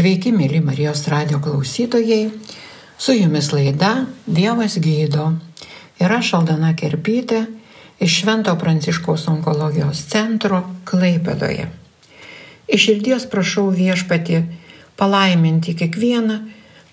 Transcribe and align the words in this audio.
Sveiki, 0.00 0.30
mėly 0.32 0.62
Marijos 0.64 1.02
radio 1.12 1.42
klausytojai. 1.44 2.30
Su 2.96 3.12
jumis 3.12 3.50
laida 3.52 4.06
Dievas 4.24 4.78
gydo. 4.80 5.26
Ir 6.00 6.14
aš 6.16 6.30
Aldana 6.38 6.70
Kerpytė 6.72 7.42
iš 8.00 8.14
Švento 8.22 8.54
Pranciškaus 8.56 9.26
onkologijos 9.28 10.00
centro 10.08 10.62
Klaipedoje. 10.88 11.68
Iš 12.64 12.86
širdies 12.86 13.28
prašau 13.28 13.66
viešpati 13.76 14.40
palaiminti 14.96 15.76
kiekvieną, 15.76 16.40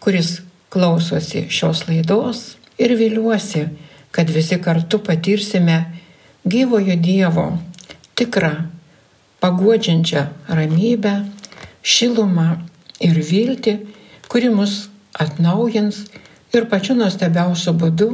kuris 0.03 0.41
klausosi 0.67 1.47
šios 1.47 1.87
laidos 1.87 2.57
ir 2.75 2.97
viliuosi, 2.99 3.69
kad 4.11 4.27
visi 4.35 4.59
kartu 4.59 4.99
patirsime 4.99 5.79
gyvojo 6.43 6.99
Dievo 6.99 7.53
tikrą, 8.19 8.55
paguodžiančią 9.39 10.27
ramybę, 10.51 11.21
šilumą 11.87 12.66
ir 13.03 13.19
viltį, 13.21 13.77
kuri 14.31 14.49
mus 14.53 14.87
atnaujins 15.17 16.03
ir 16.53 16.67
pačiu 16.71 16.95
nuostabiausiu 16.97 17.73
būdu 17.77 18.09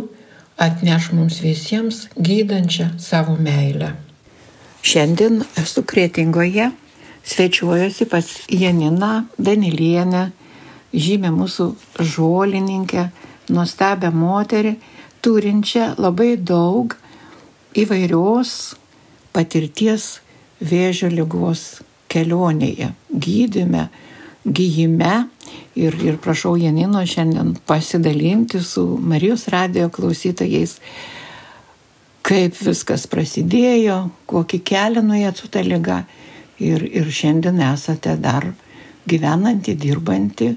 atneš 0.62 1.12
mums 1.16 1.40
visiems 1.44 2.08
gydančią 2.16 2.94
savo 3.00 3.36
meilę. 3.40 3.94
Šiandien 4.84 5.42
esu 5.62 5.84
Kretingoje, 5.88 6.72
svečiuojuosi 7.24 8.06
pas 8.12 8.28
Janiną 8.52 9.24
Danilienę, 9.40 10.32
žymę 10.94 11.32
mūsų 11.34 11.70
žolininkę, 12.00 13.08
nuostabią 13.50 14.12
moterį, 14.12 14.76
turinčią 15.24 15.94
labai 15.98 16.36
daug 16.38 16.96
įvairios 17.80 18.76
patirties 19.34 20.20
vėžio 20.62 21.10
lygos 21.10 21.82
kelionėje, 22.12 22.92
gydime, 23.10 23.88
gyjime 24.46 25.28
ir, 25.76 25.96
ir 26.04 26.18
prašau 26.22 26.56
Janino 26.60 27.04
šiandien 27.06 27.56
pasidalinti 27.68 28.62
su 28.64 28.86
Marijos 29.02 29.48
radio 29.48 29.90
klausytojais, 29.94 30.78
kaip 32.24 32.58
viskas 32.64 33.08
prasidėjo, 33.12 33.98
kokį 34.30 34.60
kelią 34.68 35.04
nuėjo 35.04 35.34
su 35.40 35.52
ta 35.52 35.64
lyga 35.64 36.04
ir, 36.60 36.84
ir 36.84 37.10
šiandien 37.12 37.62
esate 37.74 38.18
dar 38.20 38.52
gyvenanti, 39.10 39.76
dirbanti 39.76 40.54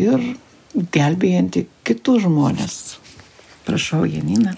ir 0.00 0.26
gelbėjanti 0.94 1.66
kitus 1.86 2.26
žmonės. 2.26 2.76
Prašau, 3.66 4.04
Janina. 4.08 4.54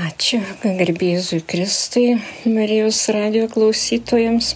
Ačiū, 0.00 0.38
garbėzui 0.64 1.42
Kristui, 1.44 2.14
Marijos 2.48 3.02
radio 3.12 3.44
klausytojams. 3.52 4.54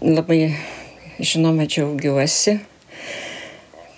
Labai, 0.00 0.54
žinoma, 1.20 1.66
džiaugiuosi, 1.68 2.58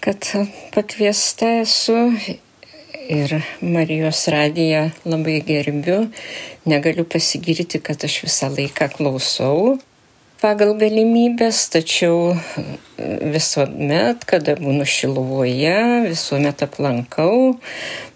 kad 0.03 0.27
pakviesta 0.75 1.49
esu 1.61 1.97
ir 3.09 3.37
Marijos 3.61 4.27
radiją 4.29 4.89
labai 5.05 5.39
gerbiu. 5.47 6.09
Negaliu 6.67 7.05
pasigirti, 7.05 7.81
kad 7.83 8.05
aš 8.05 8.23
visą 8.27 8.51
laiką 8.55 8.89
klausau 8.97 9.79
pagal 10.43 10.73
galimybės, 10.75 11.69
tačiau 11.71 12.33
visuomet, 12.99 14.25
kada 14.27 14.57
būnu 14.59 14.83
Šiluvoje, 14.89 15.77
visuomet 16.09 16.65
aplankau 16.67 17.55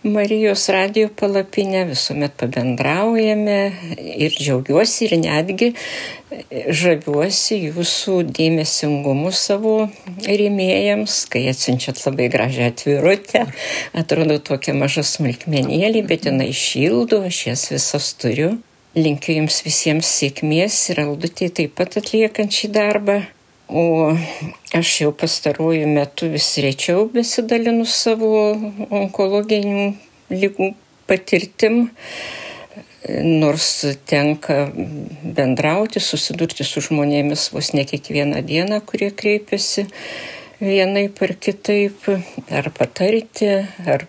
Marijos 0.03 0.67
radio 0.75 1.07
palapinę, 1.21 1.85
visuomet 1.93 2.35
pabendraujame 2.43 3.57
ir 3.95 4.35
džiaugiuosi 4.35 5.07
ir 5.07 5.17
netgi 5.23 5.71
žaviuosi 6.83 7.61
jūsų 7.69 8.21
dėmesingumu 8.35 9.31
savo 9.31 9.77
rėmėjams, 10.27 11.23
kai 11.31 11.47
atsiunčiat 11.55 12.03
labai 12.09 12.31
gražią 12.35 12.73
atvirutę, 12.73 13.47
atrodo 14.03 14.41
tokia 14.51 14.75
maža 14.75 15.07
smulkmenėlė, 15.07 16.03
bet 16.11 16.27
jinai 16.27 16.51
šildo, 16.51 17.23
aš 17.31 17.45
jas 17.53 17.69
visas 17.75 18.17
turiu. 18.19 18.57
Linkiu 18.97 19.35
jums 19.37 19.59
visiems 19.61 20.09
sėkmės 20.09 20.77
ir 20.89 21.03
audutė 21.03 21.51
taip 21.53 21.75
pat 21.77 21.99
atliekant 22.01 22.55
šį 22.57 22.71
darbą. 22.73 23.17
O 23.69 24.15
aš 24.79 24.93
jau 25.03 25.11
pastaruoju 25.13 25.89
metu 25.91 26.31
vis 26.33 26.47
rečiau 26.65 27.05
besidalinu 27.13 27.85
savo 27.85 28.31
onkologinių 28.89 29.85
lygų 30.33 30.71
patirtim, 31.11 31.91
nors 33.43 33.69
tenka 34.09 34.71
bendrauti, 35.23 36.01
susidurti 36.01 36.65
su 36.65 36.81
žmonėmis 36.89 37.51
vos 37.53 37.75
ne 37.77 37.85
kiekvieną 37.91 38.41
dieną, 38.49 38.81
kurie 38.87 39.11
kreipiasi 39.13 39.91
vienai 40.61 41.09
par 41.09 41.35
kitaip, 41.37 42.07
ar 42.49 42.71
patarti, 42.73 43.49
ar 43.85 44.07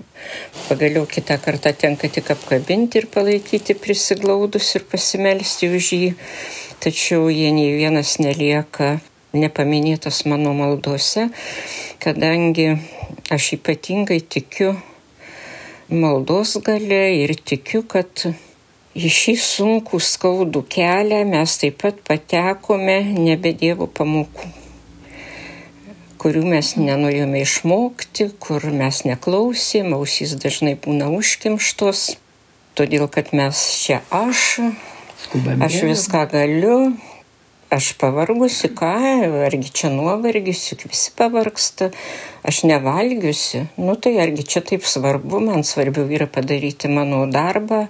pagaliau 0.67 1.05
kitą 1.05 1.35
kartą 1.43 1.73
tenka 1.75 2.07
tik 2.07 2.31
apkabinti 2.31 3.01
ir 3.01 3.07
palaikyti 3.11 3.75
prisiglaudus 3.75 4.69
ir 4.79 4.85
pasimelsti 4.87 5.67
už 5.67 5.89
jį, 5.91 6.11
tačiau 6.79 7.27
jie 7.27 7.51
nei 7.51 7.73
vienas 7.75 8.15
nelieka 8.23 9.01
nepaminėtas 9.35 10.23
mano 10.25 10.53
maldose, 10.55 11.27
kadangi 11.99 12.69
aš 13.29 13.57
ypatingai 13.57 14.21
tikiu 14.23 14.77
maldos 15.91 16.55
gale 16.63 17.01
ir 17.25 17.35
tikiu, 17.43 17.83
kad 17.83 18.23
į 18.95 19.11
šį 19.11 19.35
sunkų 19.43 19.99
skaudų 19.99 20.63
kelią 20.71 21.25
mes 21.27 21.57
taip 21.59 21.83
pat 21.83 21.99
patekome 22.07 23.01
nebe 23.19 23.51
Dievo 23.51 23.91
pamokų 23.91 24.66
kurių 26.27 26.41
mes 26.43 26.73
nenorėjome 26.75 27.39
išmokti, 27.39 28.25
kur 28.43 28.65
mes 28.67 29.05
neklausėm, 29.07 29.93
ausys 29.95 30.33
dažnai 30.35 30.73
būna 30.75 31.05
užkimštos, 31.15 32.01
todėl 32.75 33.05
kad 33.07 33.29
mes 33.31 33.61
čia 33.79 34.01
aš, 34.11 34.41
Skubame. 35.23 35.63
aš 35.63 35.77
viską 35.87 36.25
galiu, 36.33 36.73
aš 37.71 37.93
pavargusiu, 38.01 38.73
ką, 38.75 38.89
argi 39.47 39.71
čia 39.71 39.93
nuovargis, 39.93 40.65
juk 40.73 40.83
visi 40.89 41.13
pavargsta, 41.15 41.93
aš 42.43 42.59
nevalgiusi, 42.67 43.63
nu 43.79 43.95
tai 43.95 44.17
argi 44.25 44.43
čia 44.43 44.65
taip 44.67 44.83
svarbu, 44.83 45.39
man 45.47 45.63
svarbiau 45.63 46.11
yra 46.11 46.27
padaryti 46.27 46.91
mano 46.91 47.23
darbą, 47.31 47.85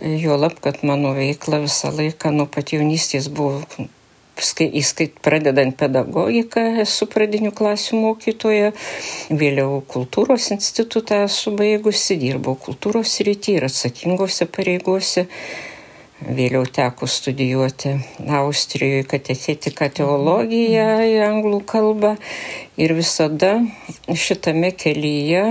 juolab, 0.00 0.56
kad 0.64 0.80
mano 0.88 1.12
veikla 1.20 1.60
visą 1.68 1.92
laiką 2.00 2.32
nuo 2.32 2.48
pat 2.48 2.72
jaunystės 2.72 3.28
buvo 3.28 3.60
įskait 4.36 5.16
pradedant 5.24 5.76
pedagogiką, 5.76 6.64
esu 6.82 7.08
pradinių 7.08 7.52
klasių 7.56 8.00
mokytoja, 8.02 8.72
vėliau 9.30 9.80
kultūros 9.88 10.50
institutą 10.52 11.22
esu 11.24 11.54
baigusi, 11.56 12.18
dirbau 12.20 12.56
kultūros 12.60 13.16
rytį 13.24 13.56
ir 13.56 13.70
atsakingose 13.70 14.46
pareigose. 14.46 15.26
Vėliau 16.16 16.64
teko 16.64 17.04
studijuoti 17.04 17.90
Austrijoje 18.38 19.02
katechetiką 19.04 19.90
teologiją 19.98 20.86
į 21.04 21.18
anglų 21.26 21.58
kalbą 21.68 22.14
ir 22.80 22.94
visada 22.96 23.58
šitame 24.08 24.70
kelyje 24.72 25.42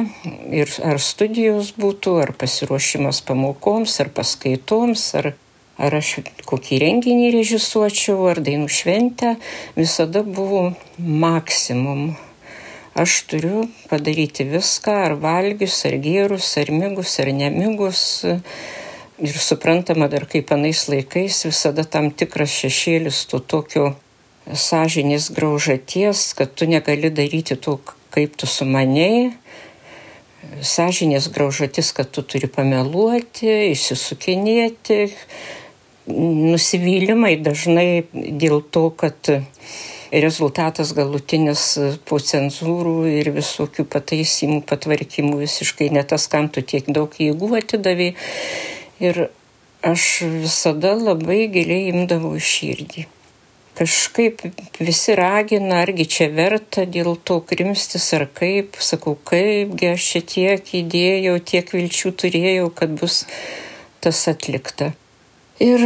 ir 0.57 0.73
ar 0.81 0.97
studijos 0.97 1.69
būtų, 1.77 2.17
ar 2.23 2.33
pasiruošimas 2.33 3.21
pamokoms, 3.29 3.99
ar 4.01 4.09
paskaitoms, 4.17 5.05
ar 5.21 5.35
ar 5.77 5.97
aš 5.99 6.19
kokį 6.47 6.79
renginį 6.83 7.31
režisuočiau, 7.35 8.29
ar 8.31 8.39
dainų 8.43 8.69
šventę, 8.71 9.35
visada 9.75 10.23
buvo 10.23 10.69
maksimum. 10.99 12.13
Aš 12.95 13.25
turiu 13.27 13.65
padaryti 13.89 14.45
viską, 14.47 14.93
ar 15.09 15.17
valgius, 15.19 15.81
ar 15.83 15.97
gėrus, 15.99 16.53
ar 16.61 16.71
mygus, 16.71 17.17
ar 17.19 17.33
nemigus. 17.35 18.23
Ir 19.19 19.35
suprantama, 19.39 20.07
dar 20.11 20.23
kaip 20.31 20.51
anais 20.55 20.85
laikais 20.87 21.41
visada 21.47 21.83
tam 21.83 22.07
tikras 22.11 22.55
šešėlis 22.55 23.25
to 23.31 23.41
tokio 23.43 23.93
sąžinės 24.47 25.27
graužaties, 25.35 26.33
kad 26.37 26.53
tu 26.55 26.67
negali 26.71 27.11
daryti 27.11 27.57
to, 27.59 27.79
kaip 28.15 28.39
tu 28.39 28.47
sumanėjai. 28.47 29.33
Sąžinės 30.61 31.27
graužatis, 31.35 31.91
kad 31.91 32.11
tu 32.15 32.23
turi 32.23 32.47
pameluoti, 32.47 33.73
išsisukinėti, 33.73 35.09
nusivylimai 36.07 37.35
dažnai 37.41 38.05
dėl 38.13 38.61
to, 38.71 38.89
kad 38.93 39.31
rezultatas 40.13 40.93
galutinis 40.95 41.63
po 42.07 42.19
cenzūrų 42.21 42.97
ir 43.09 43.31
visokių 43.35 43.87
pataisimų, 43.89 44.61
patvarkymų 44.69 45.41
visiškai 45.41 45.89
ne 45.95 46.05
tas, 46.07 46.27
kam 46.31 46.49
tu 46.49 46.61
tiek 46.61 46.85
daug 46.87 47.11
jėgų 47.19 47.51
atidavai. 47.59 48.13
Ir 49.03 49.27
aš 49.85 50.05
visada 50.45 50.95
labai 50.95 51.45
giliai 51.51 51.91
imdavau 51.91 52.37
širdį. 52.39 53.09
Kažkaip 53.75 54.39
visi 54.79 55.17
ragina, 55.19 55.81
argi 55.83 56.05
čia 56.07 56.29
verta 56.31 56.85
dėl 56.87 57.17
to 57.27 57.41
krimstis 57.43 58.05
ar 58.15 58.23
kaip, 58.31 58.77
sakau, 58.79 59.17
kaipgi 59.19 59.89
aš 59.91 60.05
čia 60.13 60.21
tiek 60.31 60.71
įdėjau, 60.79 61.33
tiek 61.43 61.73
vilčių 61.75 62.13
turėjau, 62.21 62.69
kad 62.71 62.95
bus 63.01 63.25
tas 63.99 64.21
atlikta. 64.31 64.93
Ir 65.63 65.79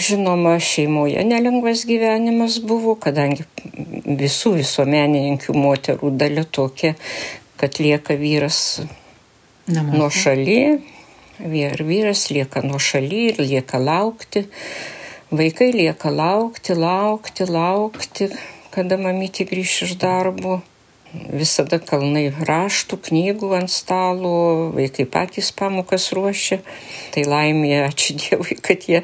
žinoma, 0.00 0.54
šeimoje 0.60 1.20
nelengvas 1.28 1.84
gyvenimas 1.84 2.56
buvo, 2.64 2.94
kadangi 2.96 3.44
visų 4.06 4.54
visuomenininkių 4.62 5.56
moterų 5.56 6.12
dalia 6.16 6.44
tokia, 6.48 6.94
kad 7.60 7.76
lieka 7.82 8.16
vyras 8.16 8.80
Namuose. 9.68 9.98
nuo 9.98 10.08
šaly, 10.08 10.58
ir 11.52 11.84
vyras 11.84 12.30
lieka 12.32 12.64
nuo 12.64 12.80
šaly 12.80 13.22
ir 13.34 13.44
lieka 13.44 13.78
laukti. 13.78 14.46
Vaikai 15.32 15.72
lieka 15.76 16.08
laukti, 16.08 16.72
laukti, 16.72 17.44
laukti, 17.48 18.28
kada 18.72 18.96
mamytė 18.96 19.48
grįš 19.52 19.82
iš 19.88 19.96
darbo 20.00 20.62
visada 21.12 21.78
kalnai 21.82 22.28
raštų, 22.32 22.98
knygų 23.08 23.52
ant 23.58 23.72
stalo, 23.72 24.72
vaikai 24.76 25.06
patys 25.10 25.52
pamokas 25.56 26.10
ruošia. 26.16 26.62
Tai 27.14 27.26
laimė, 27.28 27.74
ačiū 27.88 28.16
Dievui, 28.20 28.56
kad 28.64 28.88
jie 28.88 29.02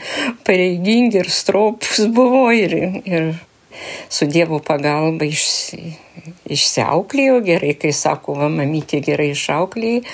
pareigingi 0.48 1.22
ir 1.22 1.30
stropus 1.32 2.06
buvo 2.14 2.48
ir, 2.54 2.74
ir 3.04 3.32
su 4.08 4.28
Dievo 4.30 4.60
pagalba 4.64 5.28
iš, 5.28 5.44
išsiauklėjo 6.48 7.42
gerai, 7.46 7.74
kai 7.78 7.92
sako, 7.94 8.38
va, 8.40 8.48
mamytė 8.52 9.02
gerai 9.04 9.30
išauklėjai, 9.34 10.04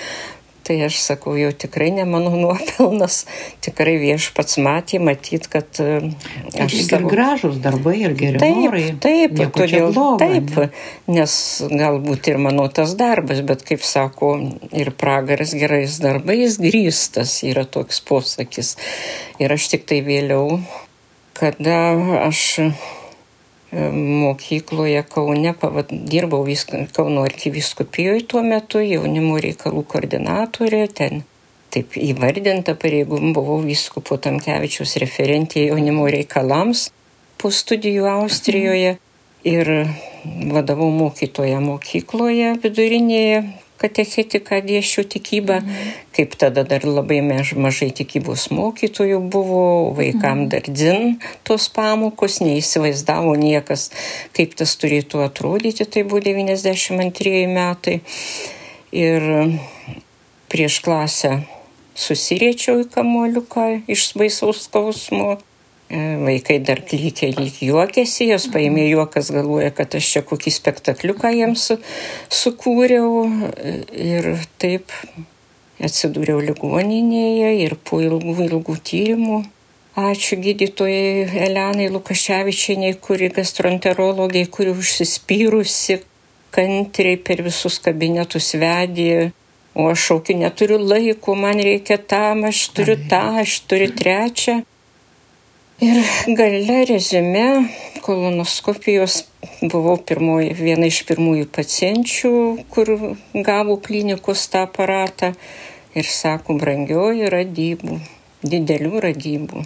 Tai 0.65 0.77
aš 0.87 0.97
sakau, 1.03 1.35
jau 1.37 1.51
tikrai 1.53 1.91
ne 1.93 2.07
mano 2.09 2.33
nuopelnas, 2.43 3.25
tikrai 3.65 3.99
viešpats 4.01 4.57
matė, 4.65 5.01
matyt, 5.03 5.49
kad 5.53 5.81
e, 5.83 6.15
aš... 6.57 6.79
Ir 6.79 6.87
savo... 6.89 7.11
gražus 7.13 7.59
darbai, 7.65 7.99
ir 8.07 8.17
geri 8.17 8.41
taip, 8.41 8.57
norai. 8.63 8.87
Taip, 9.05 9.37
todėl 9.57 9.91
blogo, 9.93 10.17
taip, 10.23 10.55
ne? 10.57 10.71
nes 11.21 11.37
galbūt 11.69 12.33
ir 12.33 12.41
mano 12.47 12.67
tas 12.73 12.97
darbas, 12.97 13.45
bet 13.45 13.67
kaip 13.69 13.85
sako, 13.85 14.33
ir 14.73 14.95
pragaras 14.97 15.53
gerais 15.59 16.01
darbais 16.01 16.57
grįstas 16.63 17.37
yra 17.45 17.67
toks 17.69 18.01
posakis. 18.09 18.75
Ir 19.43 19.53
aš 19.53 19.69
tik 19.75 19.85
tai 19.91 20.01
vėliau, 20.07 20.63
kada 21.37 21.79
aš 22.25 22.45
mokykloje 23.75 25.03
Kaune, 25.11 25.53
pavad, 25.61 25.91
dirbau 25.91 26.45
vis, 26.47 26.67
Kauno 26.93 27.25
arkiviskupijoje 27.27 28.27
tuo 28.31 28.43
metu, 28.47 28.83
jaunimo 28.85 29.39
reikalų 29.43 29.85
koordinatorė, 29.91 30.85
ten 30.95 31.25
taip 31.75 31.97
įvardinta 31.99 32.77
pareigum 32.79 33.33
buvau 33.35 33.59
viskupo 33.67 34.19
Tamkevičius 34.23 34.95
referentė 35.03 35.67
jaunimo 35.69 36.07
reikalams 36.07 36.89
po 37.41 37.51
studijų 37.51 38.07
Austrijoje 38.13 38.95
ir 39.45 39.71
vadovau 40.55 40.89
mokytoje 40.95 41.59
mokykloje 41.61 42.55
vidurinėje 42.63 43.43
katechetiką 43.83 44.61
dėšiu 44.65 45.05
tikybą, 45.15 45.59
mhm. 45.61 45.93
kaip 46.17 46.37
tada 46.41 46.65
dar 46.69 46.87
labai 46.87 47.21
mažai 47.25 47.91
tikybos 47.97 48.49
mokytojų 48.55 49.21
buvo, 49.33 49.65
vaikam 49.97 50.45
mhm. 50.45 50.51
dar 50.53 50.69
dzin 50.69 51.17
tos 51.47 51.69
pamokos, 51.75 52.41
neįsivaizdavo 52.45 53.35
niekas, 53.41 53.91
kaip 54.37 54.55
tas 54.59 54.77
turėtų 54.81 55.25
atrodyti, 55.27 55.87
tai 55.87 56.07
buvo 56.07 56.23
92 56.25 57.47
metai. 57.51 58.01
Ir 58.95 59.25
prieš 60.53 60.79
klasę 60.85 61.41
susiriečiau 61.99 62.85
į 62.85 62.91
kamuoliuką 62.95 63.67
iš 63.91 64.13
baisaus 64.19 64.65
skausmo 64.69 65.35
vaikai 66.25 66.59
dar 66.65 66.81
klykė 66.87 67.31
lyg 67.37 67.61
juokėsi, 67.65 68.29
jos 68.33 68.49
paėmė 68.53 68.89
juokas, 68.89 69.31
galvoja, 69.35 69.71
kad 69.75 69.95
aš 69.95 70.11
čia 70.15 70.23
kokį 70.27 70.53
spektakliuką 70.55 71.31
jiems 71.35 71.69
su, 71.69 71.77
sukūriau 72.43 73.27
ir 73.93 74.31
taip 74.63 74.93
atsidūriau 75.85 76.41
ligoninėje 76.45 77.53
ir 77.65 77.77
po 77.85 78.01
ilgų, 78.03 78.39
ilgų 78.49 78.79
tyrimų. 78.91 79.43
Ačiū 79.95 80.41
gydytojai 80.43 81.45
Elenai 81.47 81.87
Lukaševičianiai, 81.95 82.97
kuri 82.99 83.29
gastroenterologiai, 83.31 84.49
kuri 84.51 84.73
užsispyrusi 84.75 86.01
kantriai 86.55 87.21
per 87.23 87.45
visus 87.47 87.79
kabinetus 87.83 88.57
vedė. 88.59 89.31
O 89.75 89.87
aš 89.91 90.09
šaukiu, 90.09 90.39
neturiu 90.39 90.81
laiko, 90.83 91.35
man 91.39 91.63
reikia 91.63 91.99
tam, 91.99 92.43
aš 92.51 92.69
turiu 92.75 92.99
tą, 93.11 93.23
aš 93.43 93.61
turiu 93.71 93.91
trečią. 93.95 94.63
Ir 95.83 95.97
gale 96.39 96.85
rezime 96.87 97.69
kolonoskopijos 98.05 99.25
buvau 99.63 99.97
pirmoji, 100.07 100.53
viena 100.55 100.87
iš 100.87 101.01
pirmųjų 101.09 101.49
pacienčių, 101.51 102.33
kur 102.71 102.93
gavo 103.35 103.75
klinikos 103.83 104.47
tą 104.53 104.63
aparatą 104.69 105.33
ir 105.99 106.07
sako, 106.07 106.55
brangioji 106.61 107.27
radybų, 107.33 107.99
didelių 108.47 109.03
radybų. 109.09 109.65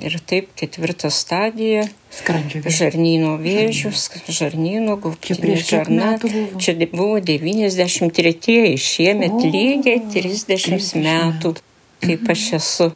Ir 0.00 0.16
taip 0.26 0.48
ketvirta 0.58 1.10
stadija. 1.14 1.84
Skrandžio 2.14 2.62
vėžio. 2.64 2.76
Žarnyno 2.78 3.34
vėžius, 3.42 4.06
žarnyno 4.34 4.96
gaubtinė 5.02 5.58
žarna. 5.60 6.14
Buvo? 6.22 6.46
Čia 6.62 6.74
buvo 6.90 7.20
93, 7.22 8.78
šiemet 8.80 9.36
o, 9.36 9.50
lygiai 9.50 10.00
30, 10.10 10.56
30 10.56 11.04
metų, 11.04 11.54
kaip 12.02 12.32
aš 12.34 12.46
esu 12.58 12.90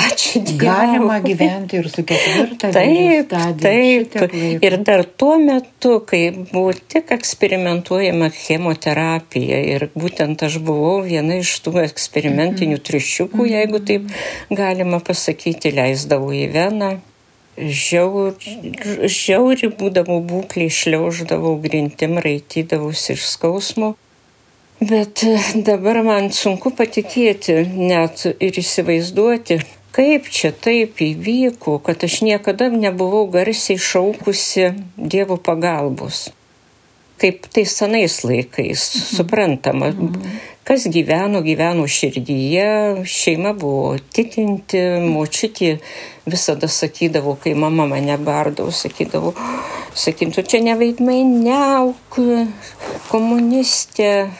Ačiū 0.00 0.40
Dievui. 0.40 0.58
Galima 0.62 1.18
gyventi 1.20 1.76
ir 1.80 1.88
su 1.90 2.04
ketvirta. 2.06 2.70
Taip, 2.72 3.32
taip. 3.60 4.16
Ir 4.64 4.76
dar 4.86 5.02
tuo 5.04 5.36
metu, 5.42 5.98
kai 6.06 6.22
buvo 6.52 6.72
tik 6.72 7.12
eksperimentuojama 7.16 8.30
chemoterapija 8.34 9.60
ir 9.74 9.88
būtent 9.98 10.44
aš 10.46 10.60
buvau 10.64 11.00
viena 11.04 11.40
iš 11.42 11.52
tų 11.66 11.82
eksperimentinių 11.84 12.78
mhm. 12.78 12.84
triušiukų, 12.88 13.48
jeigu 13.50 13.82
taip 13.90 14.10
galima 14.50 15.02
pasakyti, 15.04 15.74
leisdavau 15.76 16.32
į 16.36 16.46
veną. 16.54 16.92
Žiauri, 17.60 18.70
žiauri 19.10 19.68
būdavau 19.76 20.20
būklį, 20.24 20.70
šliauždavau 20.72 21.58
grintim, 21.60 22.16
raitydavausi 22.22 23.18
iš 23.18 23.26
skausmo. 23.34 23.96
Bet 24.80 25.26
dabar 25.68 26.00
man 26.06 26.30
sunku 26.32 26.72
patikėti 26.72 27.58
net 27.68 28.22
ir 28.30 28.60
įsivaizduoti, 28.62 29.58
kaip 30.00 30.30
čia 30.32 30.48
taip 30.56 31.02
įvyko, 31.04 31.76
kad 31.84 32.00
aš 32.06 32.22
niekada 32.24 32.70
nebuvau 32.72 33.26
garsiai 33.28 33.76
šaukusi 33.76 34.70
Dievo 34.96 35.36
pagalbos. 35.36 36.30
Kaip 37.20 37.44
tai 37.52 37.66
senais 37.68 38.22
laikais, 38.24 38.86
mhm. 38.94 39.04
suprantama, 39.18 39.90
mhm. 39.92 40.38
kas 40.64 40.86
gyveno, 40.88 41.42
gyveno 41.44 41.84
širdyje, 41.84 43.04
šeima 43.04 43.52
buvo 43.52 43.98
tikinti, 44.16 44.80
močiutė 45.04 45.74
visada 46.24 46.70
sakydavo, 46.72 47.36
kai 47.42 47.52
mama 47.52 47.84
mane 47.92 48.16
bardavo, 48.24 48.72
sakydavo, 48.72 49.34
sakytų, 49.92 50.48
čia 50.48 50.64
neveidmainiauk, 50.64 52.20
komunistė, 53.12 54.30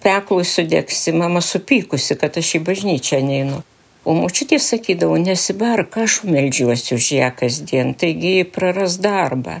peklui 0.00 0.48
sudegsi, 0.48 1.12
mama 1.12 1.44
supykusi, 1.44 2.16
kad 2.16 2.40
aš 2.40 2.56
į 2.62 2.66
bažnyčią 2.70 3.24
neinu. 3.28 3.64
O 4.06 4.14
močiutė 4.14 4.60
sakydavo, 4.62 5.16
nesibark, 5.18 5.96
aš 5.98 6.20
melžiuosi 6.30 6.94
už 6.94 7.06
ją 7.16 7.30
kasdien, 7.34 7.88
taigi 7.98 8.44
praras 8.54 9.00
darbą. 9.02 9.56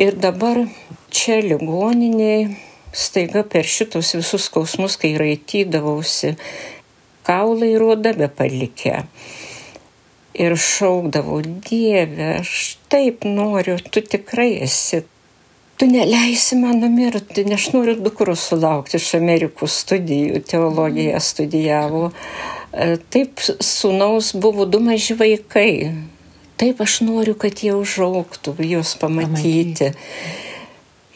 Ir 0.00 0.14
dabar 0.16 0.62
čia 1.12 1.42
ligoniniai 1.44 2.46
staiga 2.96 3.42
per 3.44 3.68
šitos 3.68 4.14
visus 4.16 4.46
skausmus, 4.48 4.96
kai 5.02 5.12
raitydavausi, 5.20 6.38
kaulai 7.28 7.74
roda 7.82 8.14
be 8.16 8.30
palikę. 8.32 9.02
Ir 10.40 10.56
šaukdavau, 10.56 11.42
Dieve, 11.66 12.30
aš 12.40 12.78
taip 12.88 13.28
noriu, 13.28 13.76
tu 13.92 14.00
tikrai 14.00 14.54
esi. 14.64 15.02
Tu 15.76 15.88
neleisi 15.88 16.56
man 16.56 16.80
numirti, 16.80 17.44
nes 17.44 17.60
aš 17.60 17.74
noriu 17.76 17.98
dukros 18.00 18.46
sulaukti 18.48 18.96
iš 18.96 19.12
Amerikos 19.20 19.76
studijų, 19.84 20.40
teologiją 20.48 21.20
studijavo. 21.20 22.08
E, 22.08 22.59
taip, 23.10 23.40
sunaus 23.60 24.32
buvo 24.34 24.66
du 24.66 24.80
maži 24.84 25.16
vaikai. 25.18 25.92
Taip 26.60 26.82
aš 26.84 27.00
noriu, 27.06 27.34
kad 27.40 27.62
jie 27.64 27.72
užauktų, 27.72 28.54
juos 28.68 28.92
pamatyti. 29.00 29.90
pamatyti. 29.90 30.48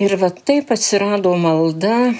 Ir 0.03 0.17
va 0.19 0.31
taip 0.33 0.73
atsirado 0.75 1.35
malda 1.39 2.15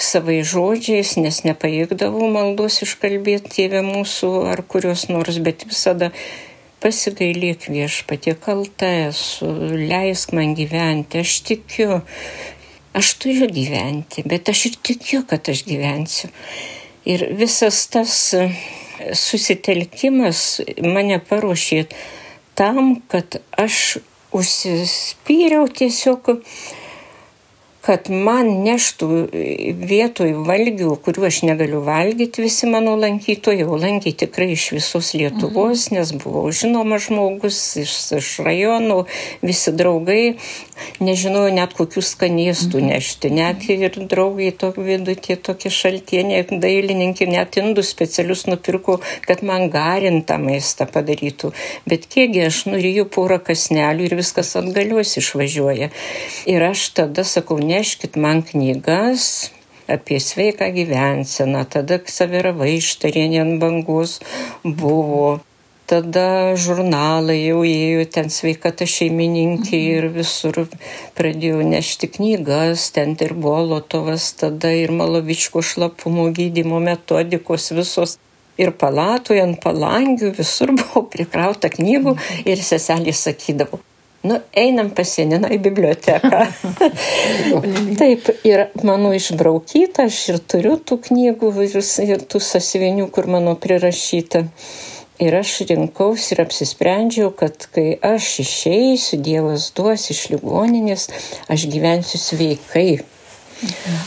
savai 0.00 0.40
žodžiais, 0.46 1.16
nes 1.20 1.42
nepajėgdavau 1.44 2.30
maldos 2.32 2.80
iškalbėti 2.86 3.52
tėvę 3.58 3.82
mūsų 3.84 4.30
ar 4.54 4.62
kurios 4.64 5.08
nors, 5.12 5.36
bet 5.44 5.66
visada 5.68 6.08
pasigailėk 6.80 7.68
viešpatie 7.68 8.34
kalta 8.40 8.88
esu, 9.10 9.50
leisk 9.76 10.32
man 10.32 10.54
gyventi, 10.56 11.20
aš 11.20 11.34
tikiu, 11.50 12.00
aš 12.96 13.12
turiu 13.20 13.50
gyventi, 13.52 14.24
bet 14.24 14.48
aš 14.48 14.70
ir 14.70 14.78
tikiu, 14.88 15.24
kad 15.28 15.52
aš 15.52 15.66
gyvensiu. 15.68 16.32
Ir 17.10 17.26
visas 17.34 17.82
tas 17.90 18.14
e, 18.36 18.46
susitelkimas 19.16 20.60
mane 20.84 21.18
paruošė 21.30 21.84
tam, 22.58 23.00
kad 23.10 23.40
aš 23.58 23.98
užsispyriau 24.36 25.66
tiesiog 25.74 26.36
kad 27.84 28.10
man 28.12 28.50
neštų 28.64 29.06
vietoj 29.88 30.34
valgių, 30.44 30.92
kuriuo 31.00 31.26
aš 31.30 31.40
negaliu 31.48 31.80
valgyti, 31.84 32.44
visi 32.44 32.68
mano 32.68 32.92
lankytojai, 33.00 33.64
o 33.64 33.78
lankė 33.80 34.12
tikrai 34.24 34.50
iš 34.52 34.66
visos 34.76 35.14
Lietuvos, 35.16 35.86
mhm. 35.88 35.96
nes 35.96 36.12
buvau 36.20 36.44
žinomas 36.52 37.08
žmogus 37.08 37.60
iš, 37.80 37.94
iš 38.18 38.28
rajonų, 38.44 38.98
visi 39.40 39.72
draugai, 39.72 40.34
nežinojau 41.00 41.54
net 41.56 41.72
kokių 41.78 42.04
skanėstų 42.04 42.82
mhm. 42.82 42.90
nešti, 42.92 43.32
net 43.32 43.64
ir 43.72 43.96
draugai 44.10 44.50
to 44.60 44.72
vidutė 44.76 45.38
tokie 45.40 45.72
šaltieniai, 45.72 46.44
dailininkai, 46.50 47.30
net 47.32 47.56
indų 47.60 47.84
specialius 47.86 48.44
nupirko, 48.50 48.98
kad 49.24 49.44
man 49.46 49.70
garintą 49.72 50.36
maistą 50.42 50.84
padarytų, 50.90 51.54
bet 51.88 52.04
kiekgi 52.12 52.44
aš 52.50 52.62
nurijau 52.68 53.08
porą 53.08 53.40
kasnelių 53.44 54.10
ir 54.10 54.18
viskas 54.20 54.52
atgalios 54.60 55.16
išvažiuoja. 55.20 55.90
Ir 56.50 56.68
aš 56.68 56.86
tada 57.00 57.24
sakau, 57.24 57.56
neškit 57.70 58.18
man 58.24 58.42
knygas 58.46 59.50
apie 59.90 60.20
sveiką 60.20 60.70
gyvenseną, 60.74 61.64
tada 61.74 61.98
Ksavera 61.98 62.52
Vaištarienė 62.54 63.40
ant 63.42 63.56
bangus 63.62 64.18
buvo, 64.62 65.40
tada 65.90 66.54
žurnalai 66.54 67.40
jau 67.40 67.64
ėjo 67.66 68.06
ten 68.14 68.30
sveikata 68.30 68.86
šeimininkė 68.86 69.80
ir 69.96 70.08
visur 70.14 70.62
pradėjau 71.18 71.66
nešti 71.72 72.10
knygas, 72.14 72.88
ten 72.94 73.16
ir 73.26 73.34
Bolotovas, 73.34 74.30
tada 74.38 74.70
ir 74.70 74.94
Malovičko 74.94 75.64
šlapumo 75.72 76.30
gydymo 76.36 76.78
metodikos 76.86 77.72
visos. 77.74 78.18
Ir 78.60 78.74
palatoje 78.76 79.40
ant 79.40 79.56
palangių 79.62 80.34
visur 80.36 80.74
buvo 80.76 81.06
prikrauta 81.10 81.70
knygų 81.72 82.12
ir 82.44 82.60
seselė 82.60 83.14
sakydavo, 83.16 83.80
Nu, 84.22 84.36
einam 84.52 84.90
pas 84.92 85.14
Janiną 85.16 85.48
į 85.48 85.56
biblioteką. 85.64 86.40
Taip, 88.00 88.26
ir 88.44 88.66
mano 88.84 89.14
išbraukyta, 89.16 90.04
aš 90.10 90.18
ir 90.34 90.40
turiu 90.44 90.74
tų 90.76 90.98
knygų 91.06 91.52
ir 92.04 92.24
tų 92.28 92.40
sasivinių, 92.44 93.06
kur 93.14 93.30
mano 93.32 93.54
prirašyta. 93.56 94.44
Ir 95.20 95.36
aš 95.36 95.54
rinkausi 95.68 96.34
ir 96.34 96.42
apsisprendžiau, 96.44 97.30
kad 97.36 97.64
kai 97.72 97.94
aš 97.96 98.28
išeisiu, 98.44 99.20
Dievas 99.24 99.70
duos 99.76 100.06
iš 100.12 100.26
ligoninės, 100.32 101.08
aš 101.48 101.64
gyvensiu 101.72 102.20
sveikai. 102.20 103.00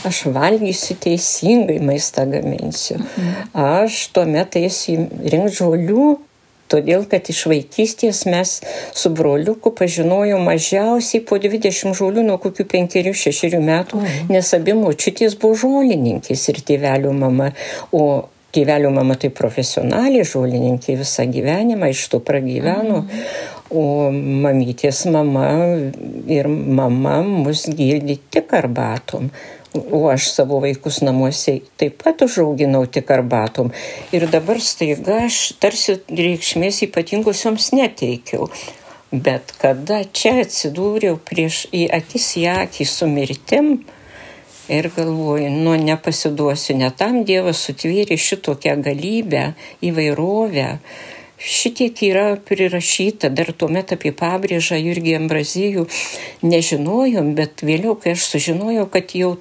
Aš 0.06 0.24
valgysiu 0.34 0.96
teisingai 0.98 1.80
maistą 1.82 2.26
gaminsiu. 2.30 2.98
Aš 3.54 4.08
tuomet 4.14 4.58
eisiu 4.58 5.08
rinkti 5.22 5.58
žolių 5.60 6.06
Todėl, 6.74 7.06
kad 7.06 7.30
iš 7.30 7.44
vaikystės 7.50 8.24
mes 8.26 8.56
su 8.98 9.12
broliuku 9.14 9.70
pažinojom 9.78 10.42
mažiausiai 10.48 11.22
po 11.22 11.38
20 11.38 11.94
žolių 11.94 12.26
nuo 12.26 12.38
kokių 12.42 12.66
5-6 12.74 13.58
metų, 13.62 14.02
nes 14.32 14.54
abi 14.58 14.74
močiutės 14.74 15.38
buvo 15.38 15.54
žolininkės 15.62 16.48
ir 16.50 16.62
tėvelio 16.66 17.14
mama. 17.14 17.52
O 17.94 18.26
tėvelio 18.54 18.90
mama 18.94 19.16
tai 19.18 19.30
profesionaliai 19.34 20.26
žolininkė 20.26 20.98
visą 21.00 21.26
gyvenimą, 21.30 21.90
iš 21.94 22.08
to 22.12 22.22
pragyveno. 22.22 23.04
Mhm. 23.04 23.52
O 23.74 24.10
mamytės 24.12 25.06
mama 25.10 25.48
ir 26.30 26.46
mama 26.50 27.20
mus 27.24 27.64
girdi 27.74 28.18
tik 28.30 28.52
arbatom 28.54 29.30
o 29.74 30.08
aš 30.08 30.28
savo 30.30 30.60
vaikus 30.62 31.00
namuose 31.02 31.58
taip 31.80 31.98
pat 32.02 32.22
užauginau 32.22 32.84
tik 32.86 33.10
arbatom. 33.10 33.72
Ir 34.14 34.28
dabar 34.30 34.60
staiga 34.62 35.24
aš 35.26 35.40
tarsi 35.62 35.98
reikšmės 36.08 36.84
ypatingos 36.88 37.42
joms 37.46 37.72
neteikiau. 37.74 38.48
Bet 39.14 39.52
kada 39.62 40.00
čia 40.10 40.40
atsidūriau 40.42 41.18
prieš 41.22 41.66
į 41.74 41.84
akis 41.98 42.32
į 42.40 42.48
akį 42.54 42.86
su 42.90 43.06
mirtim 43.10 43.68
ir 44.68 44.88
galvoju, 44.96 45.50
nu 45.50 45.74
nepasiduosiu, 45.78 46.74
net 46.80 46.96
tam 46.98 47.20
Dievas 47.28 47.60
sutvėrė 47.66 48.16
šitokią 48.18 48.78
galybę, 48.82 49.52
įvairovę. 49.84 50.78
Šitiek 51.44 51.98
yra 52.06 52.38
prirašyta, 52.40 53.28
dar 53.28 53.50
tuomet 53.52 53.92
apie 53.92 54.14
pabrėžą 54.16 54.78
Jurgį 54.80 55.18
Ambrazijų 55.18 55.84
nežinojom, 56.46 57.34
bet 57.36 57.60
vėliau, 57.66 57.98
kai 58.00 58.14
aš 58.16 58.30
sužinojau, 58.30 58.86
kad 58.88 59.12
jau 59.18 59.34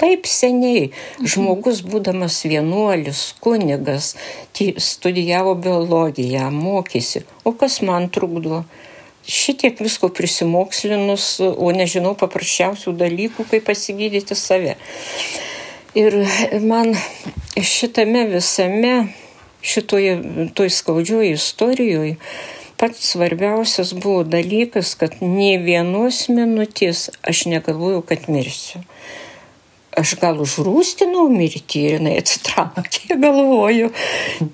taip 0.00 0.28
seniai 0.28 0.90
žmogus, 1.20 1.82
būdamas 1.84 2.40
vienuolis, 2.48 3.22
kunigas, 3.44 4.14
studijavo 4.56 5.54
biologiją, 5.60 6.48
mokėsi. 6.54 7.26
O 7.44 7.52
kas 7.52 7.80
man 7.84 8.08
trukdo? 8.12 8.64
Šitiek 9.30 9.78
visko 9.84 10.08
prisimokslinus, 10.16 11.34
o 11.40 11.68
nežinau 11.76 12.14
paprasčiausių 12.18 12.94
dalykų, 13.02 13.44
kaip 13.50 13.66
pasigydyti 13.68 14.36
save. 14.38 14.78
Ir 15.98 16.16
man 16.64 16.94
šitame 17.60 18.24
visame, 18.30 18.94
šitoje 19.60 20.16
toj 20.56 20.72
skaudžioje 20.72 21.34
istorijoje, 21.36 22.16
pats 22.80 23.10
svarbiausias 23.12 23.92
buvo 23.92 24.24
dalykas, 24.24 24.94
kad 24.96 25.20
ne 25.20 25.58
vienos 25.60 26.24
minutės 26.32 27.10
aš 27.20 27.44
negalvojau, 27.52 28.00
kad 28.08 28.30
mirsiu 28.32 28.80
aš 30.00 30.16
gal 30.20 30.40
užrūstinau 30.42 31.28
mirtį 31.32 31.84
ir 31.86 31.96
jinai 31.98 32.16
atsitraukė, 32.20 33.16
galvoju, 33.20 33.90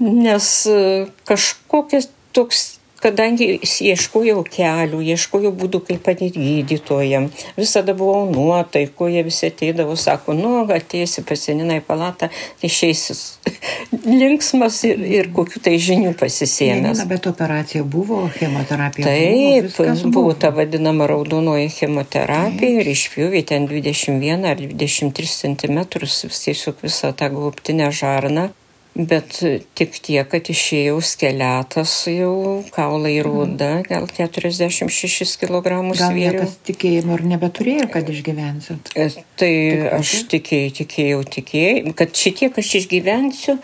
nes 0.01 0.51
e, 0.71 0.81
kažkokias 1.29 2.11
toks 2.37 2.76
kadangi 3.03 3.49
ieškojau 3.63 4.43
kelių, 4.49 5.01
ieškojau 5.15 5.53
būdų, 5.57 5.83
kaip 5.89 6.03
padėti 6.07 6.41
gydytojam, 6.41 7.29
visada 7.59 7.95
buvau 7.97 8.25
nuotaikoje, 8.31 9.25
visi 9.27 9.51
ateidavo, 9.51 9.97
sako, 10.01 10.35
nu, 10.37 10.53
ateisi 10.73 11.25
pasieninai 11.27 11.81
palatą, 11.85 12.31
tai 12.61 12.71
išeisis 12.71 13.23
linksmas 14.23 14.83
ir, 14.89 15.03
ir 15.21 15.31
kokiu 15.37 15.63
tai 15.63 15.77
žinių 15.83 16.15
pasisėmęs. 16.21 17.03
Na, 17.03 17.09
bet 17.11 17.29
operacija 17.31 17.85
buvo, 17.85 18.25
chemoterapija. 18.39 19.07
Taip, 19.09 19.71
buvo, 19.77 20.13
buvo 20.19 20.37
ta 20.39 20.53
vadinama 20.57 21.09
raudonoji 21.11 21.71
chemoterapija 21.79 22.73
mhm. 22.73 22.85
ir 22.85 22.93
išpjūvė 22.95 23.45
ten 23.53 23.69
21 23.71 24.47
ar 24.53 24.63
23 24.63 25.35
cm, 25.37 25.83
tiesiog 25.97 26.87
visą 26.87 27.13
tą 27.17 27.33
gaubtinę 27.35 27.91
žarną. 27.95 28.51
Bet 28.97 29.35
tik 29.77 29.99
tiek, 30.01 30.25
kad 30.33 30.47
išėjau 30.49 31.03
skeletas 31.05 31.91
jau 32.09 32.63
kaulai 32.73 33.19
rūda, 33.25 33.83
gal 33.85 34.07
46 34.09 35.35
kg 35.43 35.83
svėriau. 35.93 36.47
Gal 36.47 36.55
tikėjimo 36.65 37.19
ir 37.19 37.25
nebeturėjo, 37.35 37.91
kad 37.93 38.09
išgyvensit? 38.09 38.95
E, 38.97 39.11
tai 39.37 39.51
tik 39.53 39.85
aš 39.99 40.13
tikėjau, 40.33 40.71
tikėjau, 40.79 41.19
tikėjau, 41.37 41.93
kad 41.99 42.17
šitiek 42.17 42.57
aš 42.63 42.71
išgyvensiu, 42.81 43.59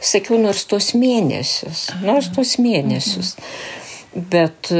sakiau, 0.00 0.38
nors 0.40 0.64
tos 0.70 0.94
mėnesius, 0.96 1.90
nors 2.00 2.30
tos 2.32 2.54
mėnesius. 2.62 3.34
Bet 4.16 4.72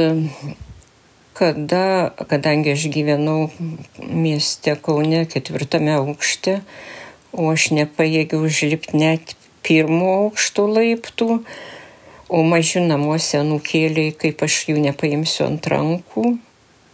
kada, 1.37 2.09
kadangi 2.29 2.73
aš 2.73 2.87
gyvenau 2.93 3.51
mieste 4.01 4.73
Kaune 4.81 5.27
ketvirtame 5.29 5.93
aukšte, 5.99 6.57
o 7.31 7.51
aš 7.53 7.69
nepajėgiau 7.77 8.49
užlipti 8.49 8.97
net 8.97 9.35
pirmo 9.65 10.11
aukšto 10.25 10.67
laiptų, 10.69 11.41
o 12.31 12.43
maži 12.47 12.83
namuose 12.85 13.41
nukėlė, 13.43 14.11
kaip 14.15 14.43
aš 14.45 14.63
jų 14.71 14.79
nepaimsiu 14.87 15.45
ant 15.49 15.67
rankų. 15.67 16.37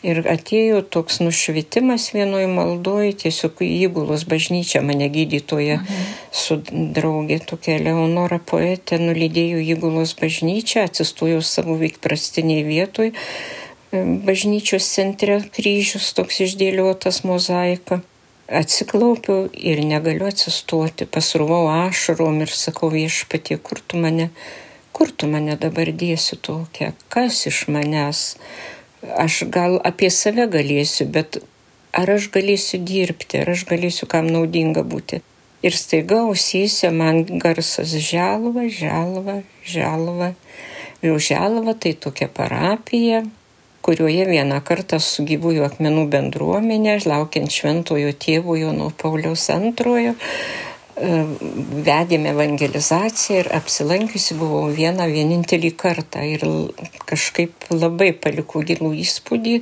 Ir 0.05 0.21
atėjo 0.29 0.83
toks 0.93 1.17
nušvitimas 1.23 2.11
vienoje 2.13 2.45
maldoje, 2.51 3.15
tiesiog 3.23 3.63
įgulos 3.65 4.27
bažnyčia 4.29 4.83
mane 4.85 5.09
gydytoja 5.09 5.79
mhm. 5.81 6.11
su 6.31 6.59
draugė 6.69 7.39
tokia 7.49 7.79
Leonora 7.81 8.37
poetė 8.37 9.01
nulydėjo 9.01 9.63
įgulos 9.73 10.13
bažnyčią, 10.19 10.85
atsistojau 10.85 11.41
savo 11.41 11.79
veikprastiniai 11.81 12.61
vietoj, 12.67 13.11
bažnyčios 14.27 14.85
centre 14.85 15.39
kryžius 15.55 16.13
toks 16.17 16.43
išdėliotas 16.45 17.23
mozaika. 17.25 18.03
Atsiklaupiau 18.47 19.49
ir 19.51 19.81
negaliu 19.83 20.29
atsistoti, 20.29 21.03
pasruvau 21.03 21.65
ašarom 21.67 22.39
ir 22.45 22.51
sakau 22.55 22.87
viešpatie, 22.93 23.57
kur 23.59 23.81
tu 23.83 23.99
mane, 23.99 24.29
kur 24.95 25.11
tu 25.11 25.27
mane 25.27 25.57
dabar 25.59 25.91
dėsi 25.91 26.39
tokia, 26.39 26.93
kas 27.11 27.41
iš 27.51 27.65
manęs. 27.67 28.21
Aš 29.19 29.41
gal 29.51 29.75
apie 29.83 30.07
save 30.07 30.47
galėsiu, 30.53 31.09
bet 31.11 31.41
ar 31.91 32.13
aš 32.15 32.29
galėsiu 32.31 32.79
dirbti, 32.87 33.41
ar 33.43 33.51
aš 33.51 33.65
galėsiu 33.67 34.07
kam 34.07 34.31
naudinga 34.31 34.85
būti. 34.87 35.19
Ir 35.67 35.75
staiga 35.75 36.21
ausyse 36.29 36.87
man 36.95 37.25
garsas 37.43 37.91
želva, 37.99 38.69
želva, 38.71 39.41
želva. 39.67 40.31
Jau 41.03 41.19
želva 41.19 41.75
tai 41.75 41.97
tokia 41.99 42.29
parapija, 42.31 43.25
kurioje 43.87 44.25
vieną 44.27 44.59
kartą 44.67 44.97
su 44.99 45.23
gyvųjų 45.23 45.63
akmenų 45.63 46.01
bendruomenė, 46.11 46.97
laukiant 47.07 47.53
šventojo 47.55 48.11
tėvo 48.19 48.57
Jono 48.59 48.89
Pauliaus 48.99 49.45
antrojo, 49.53 50.11
e, 50.11 51.11
vedėme 51.87 52.33
evangelizaciją 52.33 53.45
ir 53.45 53.49
apsilankiusi 53.55 54.35
buvau 54.41 54.65
vieną 54.75 55.07
vienintelį 55.13 55.71
kartą 55.79 56.25
ir 56.27 56.43
kažkaip 57.07 57.69
labai 57.71 58.11
paliko 58.11 58.65
gilų 58.67 58.91
įspūdį, 59.05 59.55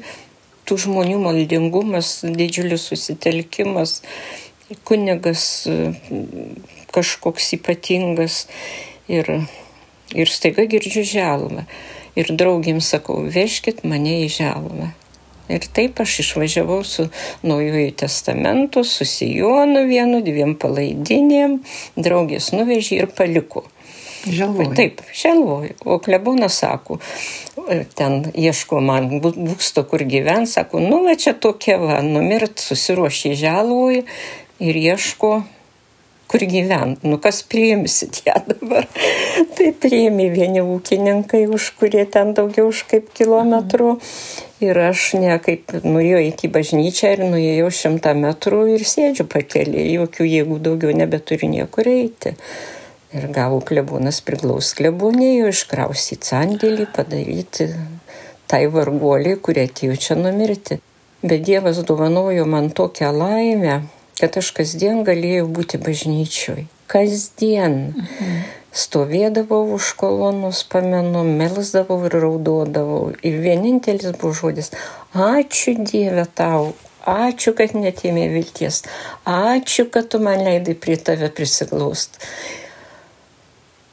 tų 0.65 0.79
žmonių 0.88 1.20
maldingumas, 1.22 2.15
didžiulis 2.25 2.89
susitelkimas, 2.89 4.00
kunigas 4.89 5.44
kažkoks 6.96 7.53
ypatingas 7.60 8.48
ir, 9.05 9.29
ir 10.17 10.34
staiga 10.34 10.65
girdžiu 10.65 11.05
želumą. 11.13 11.67
Ir 12.15 12.31
draugiam 12.31 12.79
sakau, 12.84 13.22
vežkit 13.31 13.84
mane 13.88 14.22
į 14.24 14.29
želumą. 14.38 14.93
Ir 15.51 15.65
taip 15.77 16.00
aš 16.01 16.22
išvažiavau 16.24 16.79
su 16.88 17.05
Naujųjų 17.45 17.91
testamentu, 18.01 18.81
su 18.88 19.05
Sijonu 19.05 19.84
vienu, 19.86 20.24
dviem 20.25 20.55
palaidinėm, 20.57 21.60
draugės 22.00 22.50
nuvežė 22.55 23.03
ir 23.03 23.12
paliko. 23.13 23.67
Želvoju. 24.25 24.72
Taip, 24.74 25.01
želvoju. 25.13 25.75
O 25.86 26.00
klebonas 26.01 26.57
sako, 26.63 26.98
ten 27.93 28.24
ieško 28.34 28.79
man 28.81 29.19
būsto, 29.22 29.84
kur 29.86 30.01
gyvent, 30.01 30.50
sako, 30.50 30.81
nu, 30.81 31.03
va 31.05 31.13
čia 31.13 31.36
tokia 31.38 31.77
va, 31.77 32.00
numirt, 32.01 32.57
susiruošė 32.57 33.36
želvoju 33.38 34.01
ir 34.65 34.81
ieško 34.81 35.43
kur 36.32 36.46
gyvent, 36.50 37.03
nu 37.03 37.17
kas 37.22 37.41
priimsit 37.48 38.22
ją 38.25 38.36
dabar. 38.48 38.88
tai 39.55 39.72
priimi 39.82 40.29
vieni 40.34 40.63
ūkininkai, 40.63 41.46
už 41.51 41.72
kurie 41.79 42.05
ten 42.10 42.34
daugiau 42.38 42.70
už 42.72 42.86
kaip 42.91 43.12
kilometrų. 43.15 43.96
Ir 44.63 44.79
aš 44.79 45.12
ne 45.20 45.36
kaip 45.44 45.75
nuėjau 45.84 46.22
iki 46.29 46.50
bažnyčią 46.51 47.12
ir 47.17 47.25
nuėjau 47.27 47.67
šimtą 47.82 48.15
metrų 48.17 48.63
ir 48.77 48.86
sėdžiu 48.88 49.27
pakelį, 49.29 49.84
jokių 50.00 50.29
jėgų 50.32 50.62
daugiau 50.70 50.96
nebeturiu 50.96 51.51
niekur 51.51 51.91
eiti. 51.91 52.34
Ir 53.15 53.29
gavau 53.36 53.62
klebūnas 53.63 54.22
priglaus 54.27 54.74
klebūnėjo, 54.75 55.51
iškrausyti 55.53 56.32
sandėlį, 56.32 56.89
padaryti 56.96 57.70
tai 58.50 58.65
varguoliai, 58.72 59.38
kurie 59.41 59.67
atėjo 59.70 59.96
čia 60.00 60.17
numirti. 60.20 60.79
Bet 61.25 61.46
Dievas 61.48 61.79
dovanojo 61.88 62.46
man 62.46 62.70
tokią 62.75 63.12
laimę, 63.15 63.79
kad 64.19 64.38
aš 64.39 64.51
kasdien 64.55 65.03
galėjau 65.07 65.48
būti 65.51 65.79
bažnyčioj. 65.81 66.65
Kasdien. 66.91 67.81
Mhm. 67.95 68.38
Stovėdavau 68.75 69.62
už 69.77 69.93
kolonus, 69.95 70.65
pamenu, 70.67 71.22
melsdavau 71.24 71.95
ir 72.10 72.17
raudodavau. 72.19 73.13
Ir 73.24 73.38
vienintelis 73.39 74.17
buvo 74.19 74.34
žodis- 74.36 74.72
ačiū 75.15 75.77
Dieve 75.79 76.25
tau, 76.36 76.74
ačiū, 77.07 77.55
kad 77.55 77.72
netėmė 77.72 78.27
vilties, 78.34 78.84
ačiū, 79.25 79.89
kad 79.89 80.10
tu 80.10 80.19
man 80.19 80.43
leidai 80.43 80.75
prie 80.75 80.98
tave 80.98 81.29
prisiglaust. 81.29 82.19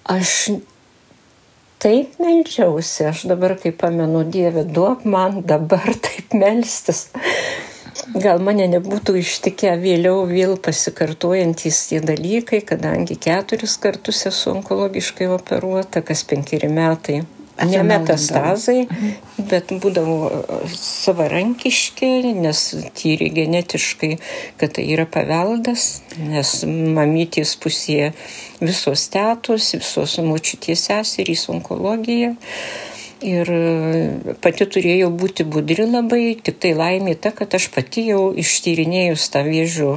Aš 0.05 0.59
taip 1.79 2.19
melžiausi, 2.19 3.07
aš 3.07 3.23
dabar, 3.31 3.55
kai 3.55 3.71
pamenu, 3.71 4.25
Dieve, 4.25 4.65
duok 4.65 5.05
man 5.05 5.43
dabar 5.43 5.95
taip 5.95 6.35
melstis 6.35 7.07
gal 8.15 8.41
mane 8.45 8.67
nebūtų 8.73 9.17
ištikę 9.21 9.75
vėliau 9.83 10.25
vėl 10.29 10.57
pasikartojantys 10.61 11.85
tie 11.91 12.01
dalykai, 12.05 12.63
kadangi 12.67 13.19
keturis 13.21 13.77
kartus 13.83 14.25
esu 14.31 14.53
onkologiškai 14.57 15.29
operuota, 15.33 16.05
kas 16.07 16.25
penkeri 16.29 16.71
metai. 16.73 17.23
Ne 17.63 17.83
metastazai, 17.85 18.87
bet 19.37 19.71
būdavo 19.79 20.15
e, 20.33 20.61
savarankiški, 20.73 22.09
nes 22.35 22.63
tyri 22.97 23.29
genetiškai, 23.37 24.17
kad 24.59 24.73
tai 24.79 24.87
yra 24.95 25.05
paveldas, 25.07 26.01
nes 26.17 26.55
mamytės 26.67 27.53
pusėje 27.63 28.15
visos 28.65 29.05
tėtos, 29.13 29.69
visos 29.77 30.17
močiutės 30.25 30.89
seserys 30.89 31.45
onkologija. 31.53 32.33
Ir 33.23 33.49
e, 33.55 34.35
pati 34.43 34.67
turėjau 34.67 35.13
būti 35.15 35.47
budri 35.47 35.87
labai, 35.87 36.35
tik 36.43 36.59
tai 36.63 36.73
laimė 36.75 37.15
ta, 37.23 37.31
kad 37.37 37.55
aš 37.55 37.69
pati 37.75 38.09
jau 38.11 38.33
ištyrinėjus 38.39 39.29
tą 39.31 39.45
vėžių 39.47 39.93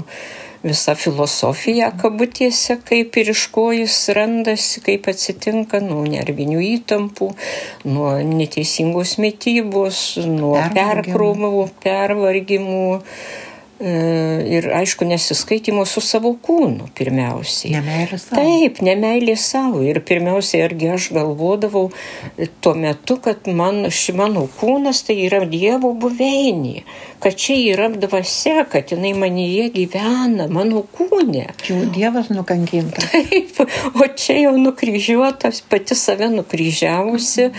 visą 0.66 0.96
filosofiją 0.98 1.92
kabutėse, 2.02 2.78
kaip 2.86 3.18
ir 3.22 3.32
iš 3.34 3.48
ko 3.54 3.68
jis 3.74 3.98
randasi, 4.18 4.82
kaip 4.86 5.10
atsitinka 5.12 5.82
nuo 5.82 6.04
nervinių 6.10 6.62
įtampų, 6.70 7.32
nuo 7.90 8.14
neteisingos 8.30 9.18
mytybos, 9.22 10.06
nuo 10.26 10.58
perkrūmų, 10.78 11.68
pervargimų 11.86 12.86
E, 12.96 13.55
ir 13.80 14.70
aišku, 14.72 15.04
nesiskaitimo 15.06 15.84
su 15.86 16.00
savo 16.02 16.32
kūnu 16.40 16.88
pirmiausiai. 16.96 17.74
Nemailė 17.76 18.20
savo. 18.22 18.38
Taip, 18.40 18.80
nemailė 18.86 19.36
savo. 19.40 19.82
Ir 19.84 20.00
pirmiausiai, 20.08 20.62
argi 20.64 20.94
aš 20.96 21.10
galvodavau 21.16 21.90
tuo 22.64 22.74
metu, 22.80 23.18
kad 23.24 23.50
man, 23.52 23.84
ši 23.92 24.16
mano 24.16 24.46
kūnas 24.62 25.04
tai 25.08 25.18
yra 25.26 25.44
Dievo 25.50 25.92
buveinė, 26.00 26.86
kad 27.24 27.36
čia 27.40 27.58
yra 27.74 27.90
dvasia, 27.92 28.64
kad 28.72 28.96
jinai 28.96 29.12
manyje 29.18 29.68
gyvena, 29.76 30.48
mano 30.48 30.86
kūne. 30.96 31.50
Jau 31.68 31.82
Dievas 31.92 32.32
nukankintas. 32.32 33.12
Taip, 33.12 33.60
o 33.92 34.08
čia 34.16 34.40
jau 34.46 34.56
nukryžiuotas, 34.56 35.66
pati 35.68 36.00
save 36.00 36.32
nukryžiavusi 36.32 37.52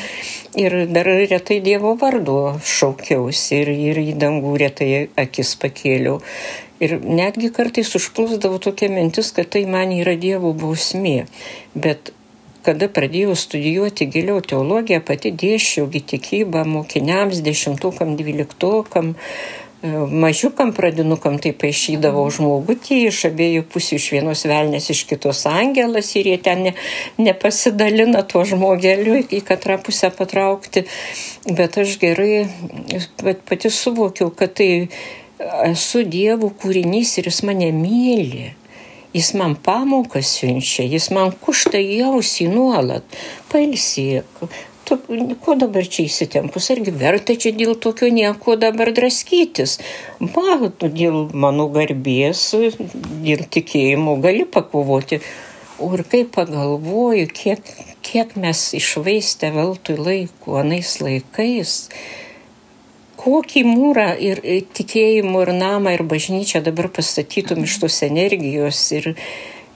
ir 0.57 0.79
dar 0.89 1.09
retai 1.29 1.61
Dievo 1.61 1.93
vardu 2.01 2.57
šaukiausi 2.65 3.61
ir, 3.61 3.73
ir 3.91 4.01
į 4.01 4.17
dangų 4.21 4.57
retai 4.65 4.91
akis 5.21 5.53
pakėliau 5.61 6.06
keliu. 6.07 6.21
Ir 6.81 7.01
netgi 7.01 7.51
kartais 7.57 7.95
užplūsdavo 7.97 8.61
tokia 8.61 8.91
mintis, 8.93 9.33
kad 9.33 9.49
tai 9.49 9.65
man 9.67 9.93
yra 9.97 10.17
Dievo 10.17 10.53
bausmė. 10.53 11.27
Bet 11.75 12.13
kada 12.67 12.89
pradėjau 12.89 13.37
studijuoti 13.39 14.11
giliau 14.11 14.43
teologiją, 14.43 15.01
pati 15.01 15.31
dėšiaugi 15.33 16.03
tikybą 16.05 16.67
mokiniams, 16.67 17.41
dešimtukam, 17.41 18.17
dvyliktokam, 18.19 19.15
e, 19.15 19.89
mažiukam 19.95 20.75
pradinukam 20.77 21.39
tai 21.39 21.55
paaišydavo 21.57 22.27
žmogutį 22.37 22.99
iš 23.07 23.23
abiejų 23.31 23.63
pusių, 23.73 23.97
iš 23.97 24.09
vienos 24.13 24.45
velnės, 24.51 24.91
iš 24.91 25.05
kitos 25.09 25.45
angelas 25.49 26.11
ir 26.19 26.27
jie 26.27 26.41
ten 26.43 26.65
ne, 26.67 26.73
nepasidalina 27.17 28.25
tuo 28.27 28.43
žmogeliu 28.45 29.23
į 29.23 29.41
katrą 29.47 29.79
pusę 29.81 30.11
patraukti. 30.11 30.85
Bet 31.47 31.79
aš 31.79 31.97
gerai 32.03 32.51
pati 33.23 33.71
suvokiau, 33.71 34.35
kad 34.35 34.59
tai 34.59 34.91
esu 35.39 36.05
Dievo 36.09 36.51
kūrinys 36.61 37.17
ir 37.21 37.29
jis 37.31 37.43
mane 37.47 37.73
myli. 37.75 38.53
Jis 39.17 39.33
man 39.39 39.55
pamokas 39.57 40.29
siunčia, 40.37 40.85
jis 40.85 41.09
man 41.15 41.33
kušta 41.41 41.81
jausį 41.81 42.51
nuolat. 42.53 43.19
Pailsėk. 43.53 44.49
Tu, 44.87 44.99
ko 45.43 45.57
dabar 45.59 45.89
čia 45.91 46.05
įsitempus, 46.07 46.69
argi 46.71 46.93
verta 46.95 47.35
čia 47.35 47.51
dėl 47.57 47.75
tokio 47.83 48.07
nieko 48.13 48.55
dabar 48.61 48.93
draskytis? 48.95 49.81
Tu 50.21 50.91
dėl 51.01 51.17
mano 51.35 51.67
garbės, 51.75 52.45
dėl 53.25 53.43
tikėjimo 53.51 54.15
gali 54.23 54.45
pakovoti. 54.47 55.19
O 55.83 55.91
ir 55.97 56.05
kai 56.09 56.23
pagalvoju, 56.37 57.27
kiek, 57.35 57.67
kiek 58.07 58.37
mes 58.41 58.63
išvaistę 58.79 59.51
veltui 59.57 59.99
laiko, 59.99 60.55
anais 60.63 60.95
laikais, 61.03 61.75
kokį 63.27 63.67
mūrą 63.67 64.13
ir 64.23 64.41
tikėjimo 64.77 65.43
ir 65.43 65.53
namą 65.57 65.97
ir 65.97 66.07
bažnyčią 66.07 66.63
dabar 66.67 66.89
pastatytum 66.95 67.65
iš 67.67 67.81
tos 67.83 67.99
energijos 68.07 68.81
ir, 68.95 69.13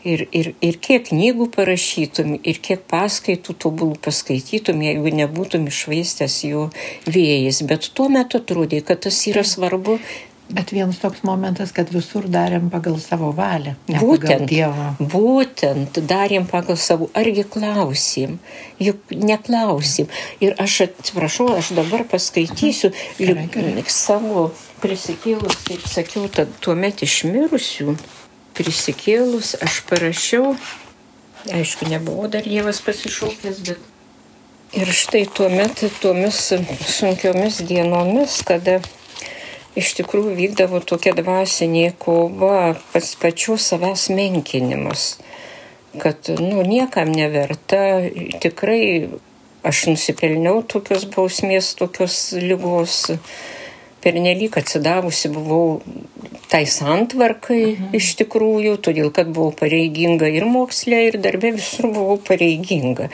ir, 0.06 0.24
ir, 0.30 0.52
ir 0.62 0.78
kiek 0.86 1.08
knygų 1.10 1.50
parašytum, 1.56 2.36
ir 2.46 2.60
kiek 2.62 2.86
paskaitų 2.90 3.56
tobulų 3.64 3.98
paskaitytum, 4.06 4.82
jeigu 4.86 5.14
nebūtum 5.22 5.66
išvaistęs 5.70 6.40
jų 6.46 6.68
vėjais. 7.10 7.62
Bet 7.66 7.90
tuo 7.94 8.08
metu 8.12 8.40
atrodė, 8.40 8.84
kad 8.86 9.02
tas 9.08 9.18
yra 9.30 9.44
svarbu 9.46 9.98
Bet 10.50 10.72
vienas 10.74 10.98
toks 10.98 11.22
momentas, 11.22 11.70
kad 11.74 11.92
visur 11.94 12.24
darėm 12.26 12.70
pagal 12.72 12.96
savo 13.02 13.30
valią. 13.36 13.76
Būtent 13.86 14.48
Dievo. 14.50 14.88
Būtent 14.98 16.00
darėm 16.10 16.48
pagal 16.50 16.78
savo. 16.80 17.06
Argi 17.14 17.44
klausim? 17.46 18.40
Juk 18.82 19.14
neklausim. 19.14 20.10
Ir 20.42 20.56
aš 20.58 20.80
atsiprašau, 20.88 21.52
aš 21.54 21.70
dabar 21.78 22.02
paskaitysiu 22.10 22.90
gerai, 23.20 23.46
gerai. 23.54 23.84
savo 23.86 24.48
prisikėlus, 24.82 25.60
kaip 25.68 25.86
sakiau, 25.86 26.26
tuomet 26.64 27.04
išmirusių 27.06 27.94
prisikėlus 28.58 29.54
aš 29.62 29.80
parašiau, 29.88 30.54
aišku, 31.54 31.88
nebuvo 31.88 32.28
dar 32.32 32.44
Dievas 32.44 32.82
pasišaukęs, 32.84 33.62
bet. 33.68 33.86
Ir 34.76 34.90
štai 34.94 35.24
tuomet, 35.34 35.82
tuomis 35.98 36.38
sunkiomis 36.86 37.62
dienomis, 37.66 38.36
kada 38.46 38.78
iš 39.78 39.92
tikrųjų 40.00 40.34
vykdavo 40.38 40.80
tokia 40.86 41.14
dvasinė 41.18 41.92
kova, 42.00 42.74
pats 42.92 43.14
pačių 43.20 43.56
savęs 43.60 44.08
menkinimas, 44.14 45.10
kad, 46.00 46.30
nu, 46.38 46.62
niekam 46.66 47.12
neverta, 47.14 48.02
tikrai 48.42 49.10
aš 49.66 49.86
nusipelniau 49.90 50.62
tokios 50.66 51.04
bausmės, 51.12 51.74
tokios 51.78 52.32
lygos, 52.38 53.10
pernelyg 54.00 54.56
atsidavusi 54.56 55.28
buvau 55.34 55.80
tai 56.50 56.64
santvarkai 56.66 57.60
mhm. 57.60 57.92
iš 57.98 58.14
tikrųjų, 58.22 58.78
todėl 58.82 59.12
kad 59.14 59.30
buvau 59.30 59.52
pareiginga 59.56 60.30
ir 60.32 60.48
moksle, 60.48 61.04
ir 61.10 61.20
darbė 61.22 61.54
visur 61.58 61.90
buvau 61.92 62.18
pareiginga. 62.24 63.10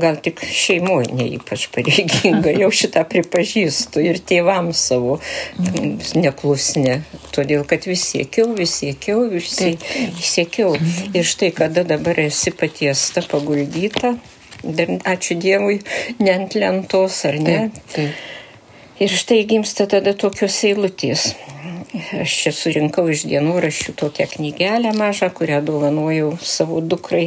Gal 0.00 0.16
tik 0.22 0.40
šeimoje 0.44 1.10
ne 1.14 1.26
ypač 1.36 1.66
pareiginga, 1.74 2.52
jau 2.62 2.70
šitą 2.74 3.02
pripažįstu 3.10 4.02
ir 4.04 4.20
tėvams 4.22 4.84
savo 4.90 5.18
neklusne, 6.14 7.00
todėl 7.34 7.66
kad 7.68 7.88
vis 7.90 8.04
siekiau, 8.12 8.52
vis 8.58 8.76
siekiau, 8.80 9.26
vis 9.32 9.50
siekiau. 10.30 10.76
Ir 11.14 11.26
štai 11.26 11.50
kada 11.56 11.84
dabar 11.86 12.22
esi 12.22 12.54
patiesta, 12.54 13.24
paguldyta, 13.30 14.14
dar 14.64 14.94
ačiū 15.14 15.38
Dievui, 15.40 15.80
ne 16.22 16.38
ant 16.38 16.56
lentos 16.58 17.24
ar 17.28 17.40
ne. 17.42 17.58
Taip, 17.74 17.92
taip. 17.96 18.30
Ir 18.94 19.10
štai 19.10 19.40
gimsta 19.50 19.88
tada 19.90 20.12
tokios 20.14 20.54
eilutės. 20.62 21.32
Aš 22.14 22.34
čia 22.44 22.50
surinkau 22.54 23.08
iš 23.10 23.24
dienoraščių 23.26 23.94
tokią 23.98 24.28
knygelę 24.36 24.92
mažą, 24.94 25.32
kurią 25.34 25.58
dovanojau 25.66 26.28
savo 26.38 26.78
dukrai 26.78 27.24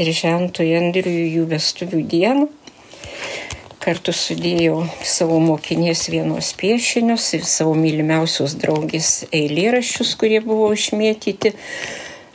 ir 0.00 0.10
žentui 0.16 0.70
Andriui 0.78 1.26
jų 1.34 1.44
vestuvių 1.50 2.00
dienų. 2.14 2.46
Kartu 3.84 4.14
sudėjau 4.16 4.78
savo 5.04 5.36
mokinės 5.44 6.06
vienos 6.08 6.54
piešinius 6.56 7.28
ir 7.36 7.44
savo 7.44 7.76
mylimiausios 7.76 8.56
draugės 8.64 9.12
eilėraščius, 9.28 10.16
kurie 10.16 10.40
buvo 10.40 10.72
išmėtyti 10.72 11.52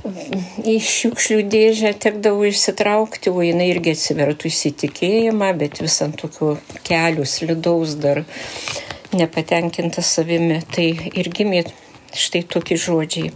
į 0.05 0.75
šiukšlių 0.85 1.39
dėžę 1.49 1.91
tekdavo 2.01 2.45
išsitraukti, 2.45 3.31
o 3.33 3.41
jinai 3.41 3.71
irgi 3.71 3.95
atsivertų 3.95 4.49
įsitikėjimą, 4.51 5.49
bet 5.57 5.81
vis 5.81 5.97
ant 6.05 6.17
tokių 6.19 6.51
kelių 6.85 7.25
slidaus 7.25 7.95
dar 8.03 8.21
nepatenkinta 9.15 10.03
savimi, 10.05 10.59
tai 10.75 10.91
ir 11.09 11.31
gimė 11.33 11.63
štai 12.13 12.43
tokie 12.45 12.77
žodžiai. 12.77 13.33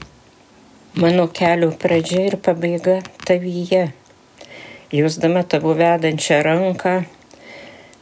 Mano 0.99 1.27
kelio 1.33 1.71
pradžia 1.73 2.27
ir 2.29 2.37
pabaiga 2.43 2.99
tavyje. 3.25 3.89
Jausdama 4.93 5.43
tavo 5.45 5.75
vedančią 5.77 6.41
ranką, 6.45 6.95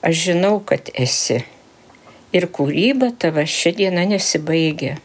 aš 0.08 0.24
žinau, 0.30 0.58
kad 0.64 0.92
esi. 0.96 1.44
Ir 2.36 2.48
kūryba 2.52 3.14
tava 3.20 3.48
šią 3.48 3.76
dieną 3.80 4.08
nesibaigia. 4.12 4.98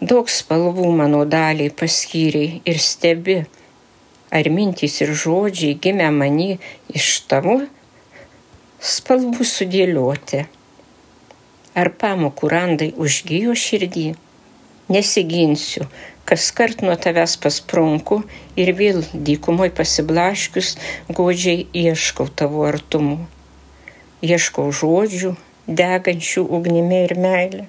Daug 0.00 0.28
spalvų 0.28 0.90
mano 0.92 1.22
daliai 1.24 1.70
paskyriai 1.72 2.60
ir 2.68 2.78
stebi, 2.84 3.38
ar 4.28 4.48
mintys 4.52 4.98
ir 5.00 5.14
žodžiai 5.16 5.78
gimė 5.80 6.10
mani 6.12 6.58
iš 6.92 7.22
tavo 7.30 7.62
spalvų 8.76 9.46
sudėlioti 9.48 10.42
ar 11.76 11.90
pamokų 11.96 12.50
randai 12.52 12.90
užgyjo 12.92 13.54
širdį. 13.56 14.10
Nesiginsiu, 14.92 15.86
kas 16.28 16.50
kart 16.52 16.84
nuo 16.84 16.98
tavęs 17.00 17.38
pasprunku 17.40 18.18
ir 18.60 18.74
vėl 18.76 19.00
dykumoj 19.12 19.72
pasiblaškius 19.78 20.74
godžiai 21.08 21.64
ieškau 21.72 22.28
tavo 22.28 22.66
artumų. 22.68 23.16
Ieškau 24.20 24.68
žodžių, 24.76 25.32
degančių 25.66 26.44
ugnimi 26.58 27.00
ir 27.08 27.16
meilė, 27.16 27.64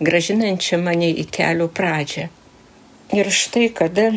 gražinančią 0.00 0.80
mane 0.82 1.10
į 1.12 1.26
kelio 1.32 1.68
pradžią. 1.68 2.28
Ir 3.16 3.30
štai 3.34 3.68
kada, 3.74 4.10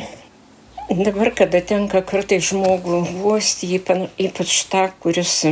dabar 0.89 1.33
kada 1.35 1.61
tenka 1.65 2.03
kartai 2.05 2.39
žmogų 2.43 3.03
guosti, 3.19 3.69
ypač 3.77 4.57
tą, 4.71 4.87
kuris 5.03 5.43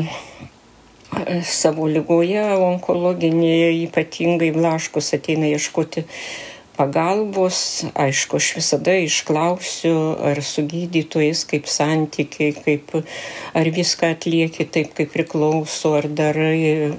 savo 1.44 1.88
lygoje 1.92 2.44
onkologinėje 2.56 3.72
ypatingai 3.88 4.52
blaškus 4.56 5.12
ateina 5.18 5.50
ieškoti 5.52 6.06
pagalbos, 6.82 7.86
aišku, 7.94 8.40
aš 8.42 8.48
visada 8.58 8.94
išklausiu, 8.98 9.94
ar 10.26 10.40
su 10.42 10.64
gydytojais 10.66 11.44
kaip 11.50 11.68
santykiai, 11.70 12.56
kaip, 12.58 12.96
ar 13.58 13.70
viską 13.76 14.10
atlieki 14.16 14.66
taip, 14.74 14.96
kaip 14.98 15.12
priklauso, 15.14 15.94
ar 16.00 16.08
darai 16.10 16.90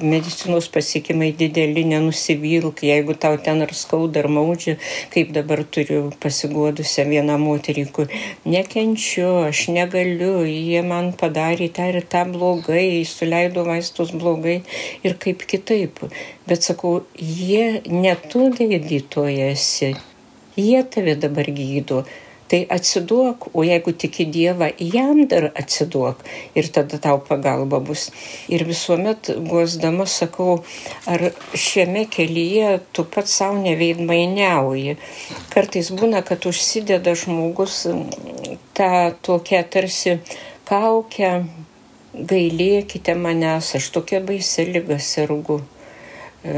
medicinos 0.00 0.70
pasiekimai 0.72 1.34
dideli, 1.36 1.84
nenusivilk, 1.92 2.80
jeigu 2.88 3.16
tau 3.20 3.36
ten 3.44 3.60
ar 3.66 3.74
skauda, 3.76 4.22
ar 4.24 4.30
maudžia, 4.32 4.78
kaip 5.12 5.34
dabar 5.36 5.64
turiu 5.76 6.08
pasiguodusią 6.22 7.04
vieną 7.12 7.36
moterį, 7.42 7.84
kur 7.92 8.08
nekenčiu, 8.48 9.28
aš 9.50 9.66
negaliu, 9.76 10.40
jie 10.48 10.80
man 10.86 11.12
padarė 11.20 11.68
tą 11.76 11.90
ir 11.92 12.00
tą 12.08 12.24
blogai, 12.32 13.04
suleido 13.04 13.66
vaistus 13.68 14.14
blogai 14.16 14.62
ir 15.04 15.20
kaip 15.20 15.44
kitaip. 15.50 16.00
Bet 16.48 16.64
sakau, 16.64 17.02
jie 17.20 17.82
netu 17.92 18.46
gydytoja 18.56 19.17
esi, 19.26 19.94
jie 20.56 20.82
tave 20.84 21.16
dabar 21.16 21.50
gydo. 21.50 22.04
Tai 22.48 22.62
atsiduok, 22.72 23.50
o 23.52 23.62
jeigu 23.62 23.92
tiki 23.92 24.24
Dievą, 24.32 24.70
jam 24.80 25.26
dar 25.28 25.50
atsiduok 25.52 26.22
ir 26.56 26.70
tada 26.72 26.96
tau 26.96 27.18
pagalba 27.20 27.76
bus. 27.84 28.06
Ir 28.48 28.64
visuomet 28.64 29.28
guosdama 29.50 30.06
sakau, 30.08 30.62
ar 31.04 31.26
šiame 31.52 32.06
kelyje 32.08 32.78
tu 32.96 33.04
pats 33.04 33.36
savo 33.42 33.60
neveidmainiauji. 33.60 34.96
Kartais 35.52 35.92
būna, 35.92 36.24
kad 36.24 36.48
užsideda 36.48 37.12
žmogus 37.20 37.82
tą 38.72 38.92
tokią 39.28 39.64
tarsi 39.68 40.16
kaukę, 40.68 41.32
gailėkite 42.14 43.12
manęs, 43.12 43.74
aš 43.76 43.90
tokia 43.92 44.22
baisi 44.24 44.64
lyga 44.72 44.96
sergu. 45.04 45.60
E, 46.44 46.54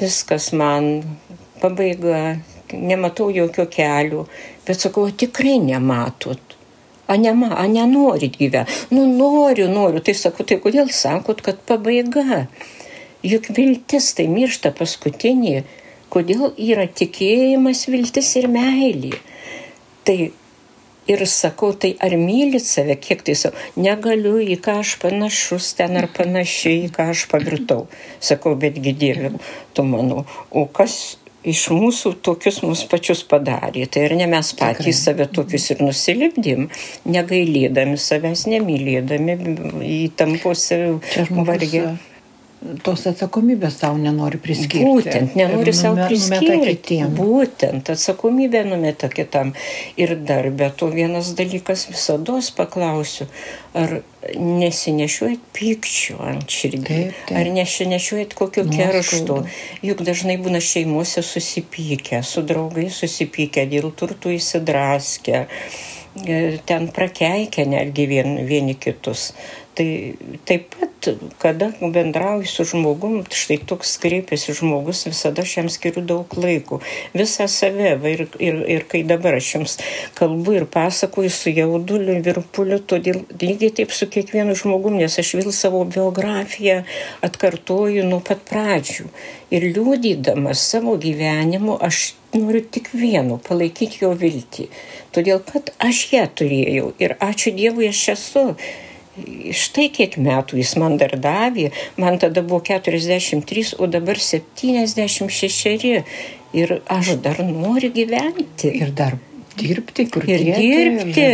viskas 0.00 0.52
man 0.56 1.02
pabaiga, 1.66 2.38
nematau 2.72 3.30
jokio 3.34 3.66
kelio, 3.70 4.26
bet 4.66 4.80
sakau, 4.80 5.10
tikrai 5.10 5.58
nematot. 5.62 6.56
A, 7.06 7.14
nema, 7.16 7.52
a 7.54 7.66
nenorit 7.70 8.34
gyventi. 8.38 8.72
Nu, 8.90 9.06
noriu, 9.06 9.68
noriu. 9.70 10.02
Tai 10.02 10.14
sakau, 10.18 10.46
tai 10.46 10.58
kodėl 10.62 10.90
sakot, 10.90 11.42
kad 11.44 11.60
pabaiga? 11.68 12.46
Juk 13.26 13.52
viltis 13.54 14.10
tai 14.18 14.26
miršta 14.30 14.72
paskutinė. 14.74 15.62
Kodėl 16.10 16.50
yra 16.58 16.88
tikėjimas, 16.90 17.84
viltis 17.90 18.32
ir 18.40 18.48
meilė? 18.50 19.14
Tai 20.06 20.16
ir 21.06 21.22
sakau, 21.30 21.70
tai 21.78 21.92
ar 22.02 22.16
mylit 22.18 22.66
save, 22.66 22.96
kiek 22.98 23.22
tai 23.26 23.36
savo, 23.38 23.54
negaliu, 23.78 24.40
į 24.42 24.58
ką 24.62 24.80
aš 24.82 24.96
panašus 25.02 25.72
ten 25.78 25.98
ar 25.98 26.08
panašiai, 26.14 26.88
į 26.88 26.90
ką 26.94 27.10
aš 27.12 27.26
pavirtau. 27.30 27.86
Sakau, 28.18 28.56
betgi 28.58 28.94
Dieve, 28.98 29.30
tu 29.74 29.86
mano, 29.86 30.24
o 30.50 30.66
kas 30.66 31.18
iš 31.46 31.66
mūsų 31.74 32.16
tokius 32.26 32.60
mus 32.66 32.82
pačius 32.90 33.22
padarė. 33.28 33.86
Tai 33.90 34.04
ir 34.08 34.16
ne 34.18 34.26
mes 34.30 34.52
patys 34.58 34.82
Tikrai. 34.82 34.96
save 34.98 35.28
tokius 35.38 35.70
ir 35.74 35.84
nusilipdėm, 35.84 36.68
negailėdami 37.06 38.00
savęs, 38.00 38.46
nemylėdami, 38.50 39.38
įtampose 40.02 40.82
vargė 41.30 41.86
tos 42.82 43.04
atsakomybės 43.08 43.76
savo 43.80 43.98
nenori 44.00 44.38
priskirti. 44.42 44.84
Būtent, 44.84 45.34
nenori 45.38 45.72
savo 45.76 46.06
priskirti. 46.06 46.98
Būtent, 47.16 47.90
atsakomybę 47.92 48.62
numeta 48.66 49.10
kitam. 49.12 49.52
Ir 50.00 50.16
dar 50.26 50.48
be 50.50 50.70
to 50.74 50.88
vienas 50.92 51.32
dalykas 51.38 51.86
visada 51.90 52.38
paklausiu, 52.56 53.28
ar 53.76 54.00
nesinešiuojat 54.34 55.42
pykčio 55.54 56.16
ant 56.24 56.50
širdį, 56.50 57.00
ar 57.36 57.50
nesinešiuojat 57.54 58.34
kokio 58.38 58.64
keršto. 58.70 59.42
Juk 59.86 60.02
dažnai 60.06 60.38
būna 60.42 60.62
šeimuose 60.64 61.22
susipykę, 61.26 62.22
su 62.26 62.42
draugai 62.46 62.88
susipykę, 62.90 63.68
dėl 63.70 63.92
turtų 63.94 64.34
įsidraskę, 64.40 65.44
e, 66.24 66.40
ten 66.66 66.88
prakeikę 66.88 67.68
netgi 67.68 68.08
vien, 68.10 68.34
vieni 68.48 68.74
kitus. 68.74 69.30
Tai 69.76 70.14
taip 70.48 70.70
pat, 70.72 71.08
kada 71.38 71.66
bendrauju 71.80 72.48
su 72.48 72.64
žmogum, 72.64 73.18
štai 73.28 73.58
toks 73.68 73.90
kreipiasi 74.00 74.54
žmogus, 74.56 75.02
visada 75.04 75.44
aš 75.44 75.56
jam 75.58 75.68
skiriu 75.68 76.00
daug 76.00 76.32
laiko, 76.40 76.78
visą 77.12 77.44
save. 77.52 77.90
Ir, 78.08 78.22
ir, 78.40 78.62
ir 78.72 78.86
kai 78.88 79.02
dabar 79.04 79.36
aš 79.36 79.50
jums 79.54 79.74
kalbu 80.16 80.54
ir 80.56 80.64
pasakoju 80.72 81.32
su 81.34 81.52
jauduliu, 81.52 82.16
virpuliu, 82.24 82.78
todėl 82.80 83.20
lygiai 83.42 83.74
taip 83.82 83.92
su 83.92 84.08
kiekvienu 84.08 84.56
žmogum, 84.56 84.96
nes 85.02 85.18
aš 85.20 85.34
vėl 85.42 85.52
savo 85.52 85.84
biografiją 85.84 86.78
atkartoju 87.28 88.06
nuo 88.08 88.22
pat 88.24 88.40
pradžių. 88.48 89.10
Ir 89.52 89.68
liūdydamas 89.76 90.64
savo 90.72 90.96
gyvenimu, 91.04 91.76
aš 91.84 92.14
noriu 92.32 92.64
tik 92.64 92.88
vieno- 92.96 93.36
palaikyti 93.48 94.06
jo 94.06 94.14
viltį. 94.16 94.70
Todėl, 95.12 95.44
kad 95.52 95.68
aš 95.78 96.02
ją 96.16 96.26
turėjau 96.32 96.92
ir 96.98 97.18
ačiū 97.20 97.52
Dievui 97.52 97.92
aš 97.92 98.08
esu 98.16 98.48
štai 99.56 99.88
kiek 99.94 100.16
metų 100.20 100.58
jis 100.60 100.74
man 100.80 100.96
dar 101.00 101.16
davė, 101.20 101.70
man 102.00 102.18
tada 102.22 102.42
buvo 102.42 102.60
43, 102.66 103.76
o 103.80 103.88
dabar 103.90 104.20
76 104.20 106.04
ir 106.56 106.76
aš 106.88 107.16
dar 107.24 107.40
noriu 107.44 107.92
gyventi. 107.94 108.72
Ir 108.76 108.92
dar 108.96 109.18
dirbti, 109.58 110.06
kur 110.12 110.24
ir 110.28 110.42
dirbti. 110.44 111.26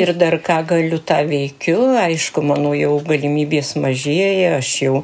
Ir 0.00 0.12
dar 0.18 0.38
ką 0.44 0.58
galiu 0.68 0.98
tą 0.98 1.20
veikiu. 1.28 1.78
Aišku, 2.00 2.42
mano 2.46 2.72
jau 2.76 2.96
galimybės 3.06 3.74
mažėja, 3.80 4.56
aš 4.60 4.70
jau 4.84 4.94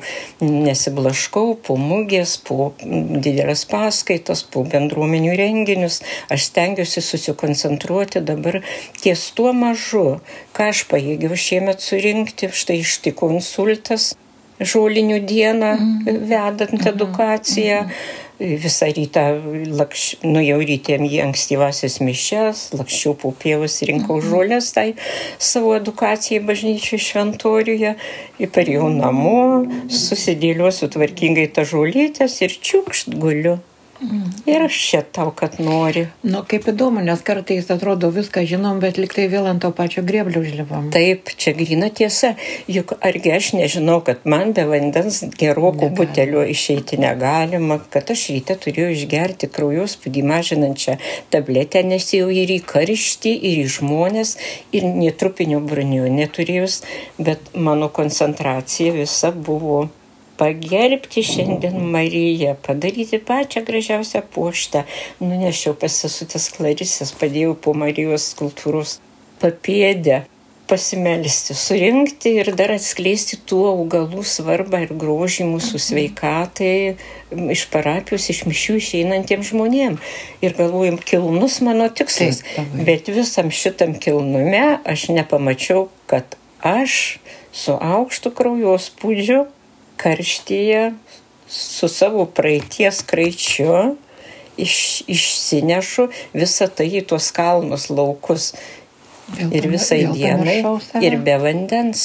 nesiblaškau 0.42 1.56
po 1.66 1.76
mugės, 1.80 2.36
po 2.46 2.72
didelės 2.82 3.66
paskaitos, 3.70 4.44
po 4.48 4.64
bendruomenių 4.68 5.36
renginius. 5.38 6.00
Aš 6.32 6.48
stengiuosi 6.50 7.04
susikoncentruoti 7.04 8.24
dabar 8.24 8.62
ties 9.02 9.28
tuo 9.36 9.52
mažu, 9.56 10.18
ką 10.56 10.72
aš 10.72 10.86
pajėgiau 10.90 11.38
šiemet 11.38 11.84
surinkti. 11.84 12.50
Štai 12.52 12.82
ištiko 12.82 13.30
insultas 13.32 14.12
žolinių 14.62 15.22
dieną 15.26 15.72
mm. 15.78 16.20
vedant 16.28 16.78
mhm. 16.78 16.92
edukaciją. 16.94 17.86
Mm 17.86 18.30
visą 18.42 18.88
rytą, 18.96 19.24
lakš, 19.78 20.04
nu 20.26 20.42
jau 20.42 20.58
rytėm 20.62 21.06
į 21.06 21.22
ankstyvasis 21.26 22.00
mišes, 22.04 22.64
lakščiau 22.76 23.16
po 23.22 23.32
pievas, 23.42 23.78
rinkau 23.86 24.18
mhm. 24.18 24.28
žolės 24.28 24.72
tai 24.76 24.86
savo 25.38 25.74
edukacijai 25.78 26.42
bažnyčiai 26.46 27.00
šventoriuje, 27.08 27.96
įparėjau 28.42 28.88
namo, 28.96 29.42
susidėliuosiu 29.90 30.90
tvarkingai 30.92 31.48
tą 31.54 31.66
žolytės 31.68 32.40
ir 32.44 32.58
čiukšt 32.58 33.14
guliu. 33.22 33.60
Ir 34.46 34.64
aš 34.64 34.76
čia 34.88 35.00
tau, 35.06 35.30
kad 35.30 35.60
nori. 35.62 36.08
Nu, 36.26 36.42
kaip 36.48 36.66
įdomu, 36.72 37.02
nes 37.04 37.20
kartais 37.22 37.68
atrodo 37.70 38.10
viską 38.10 38.42
žinom, 38.50 38.80
bet 38.82 38.98
liktai 38.98 39.28
vėl 39.30 39.46
ant 39.46 39.62
to 39.62 39.70
pačio 39.76 40.02
grėblio 40.06 40.42
užlipam. 40.42 40.88
Taip, 40.94 41.30
čia 41.38 41.54
grina 41.54 41.86
tiesa. 41.94 42.32
Juk 42.66 42.96
argi 42.98 43.34
aš 43.36 43.52
nežinau, 43.58 44.00
kad 44.06 44.26
man 44.26 44.52
be 44.56 44.66
vandens 44.66 45.22
geroko 45.38 45.92
butelio 45.94 46.42
išeiti 46.42 46.98
negalima, 47.02 47.78
kad 47.94 48.10
aš 48.10 48.26
ryte 48.34 48.58
turėjau 48.66 48.90
išgerti 48.96 49.50
kraujospūdį 49.54 50.26
mažinančią 50.32 50.98
tabletę, 51.30 51.84
nes 51.86 52.10
jau 52.16 52.26
ir 52.32 52.50
į 52.50 52.60
karštį, 52.66 53.36
ir 53.38 53.62
į 53.62 53.70
žmonės, 53.78 54.36
ir 54.74 54.90
netrupinio 54.90 55.62
brunių 55.62 56.10
neturėjus, 56.18 56.82
bet 57.22 57.54
mano 57.54 57.92
koncentracija 57.94 58.98
visa 58.98 59.30
buvo 59.30 59.84
pagerbti 60.42 61.22
šiandien 61.22 61.78
Mariją, 61.94 62.56
padaryti 62.66 63.20
pačią 63.22 63.62
gražiausią 63.68 64.24
puoštą. 64.34 64.82
Nunešiau 65.22 65.76
pasisutęs 65.78 66.48
Klarisės, 66.56 67.14
padėjau 67.20 67.54
po 67.54 67.76
Marijos 67.78 68.32
skultūros 68.32 68.96
papėdę 69.38 70.24
pasimelsti, 70.66 71.54
surinkti 71.54 72.32
ir 72.40 72.50
dar 72.58 72.74
atskleisti 72.74 73.38
tų 73.46 73.60
augalų 73.70 74.26
svarbą 74.26 74.82
ir 74.86 74.96
grožį 74.98 75.46
mūsų 75.52 75.78
sveikatai 75.86 76.74
iš 77.54 77.64
parapijos, 77.70 78.26
iš 78.34 78.42
mišių 78.50 78.78
išeinantiems 78.82 79.52
žmonėms. 79.52 80.12
Ir 80.42 80.58
galvojam, 80.58 80.98
kilnus 80.98 81.60
mano 81.62 81.86
tikslas. 81.86 82.42
Taip, 82.50 82.76
bet 82.88 83.14
visam 83.14 83.54
šitam 83.54 83.94
kilnume 83.94 84.80
aš 84.82 85.10
nepamačiau, 85.14 85.86
kad 86.10 86.34
aš 86.66 87.18
su 87.54 87.78
aukštu 87.78 88.34
kraujospūdžiu 88.34 89.44
karštyje 90.00 90.92
su 91.52 91.88
savo 91.88 92.26
praeities 92.26 93.02
kraičiu 93.06 93.96
iš, 94.56 95.02
išsinešu 95.08 96.08
visą 96.36 96.68
tai 96.68 96.88
į 97.00 97.06
tuos 97.08 97.32
kalnus 97.34 97.90
laukus. 97.92 98.52
Vėl 99.32 99.52
ir 99.54 99.66
visai 99.70 100.00
dienai, 100.10 100.58
ir 101.00 101.14
be 101.24 101.36
vandens. 101.40 102.02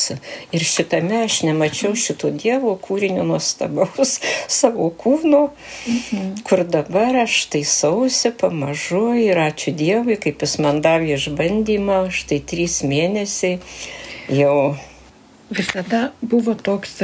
Ir 0.55 0.63
šitame 0.63 1.23
aš 1.25 1.41
nemačiau 1.47 1.95
šito 1.97 2.29
Dievo 2.31 2.75
kūrinio 2.79 3.25
nuostabaus 3.27 4.13
savo 4.59 4.87
kūno, 5.01 5.41
mhm. 5.89 6.29
kur 6.47 6.63
dabar 6.63 7.23
aš 7.25 7.39
taisausi 7.51 8.31
pamažu 8.37 9.09
ir 9.19 9.41
ačiū 9.43 9.73
Dievui, 9.75 10.19
kaip 10.23 10.45
jis 10.45 10.59
man 10.63 10.79
davė 10.85 11.17
išbandymą, 11.17 12.05
štai 12.15 12.39
trys 12.47 12.83
mėnesiai 12.87 13.57
jau. 14.31 14.77
Visada 15.51 16.11
buvo 16.21 16.55
toks 16.55 17.01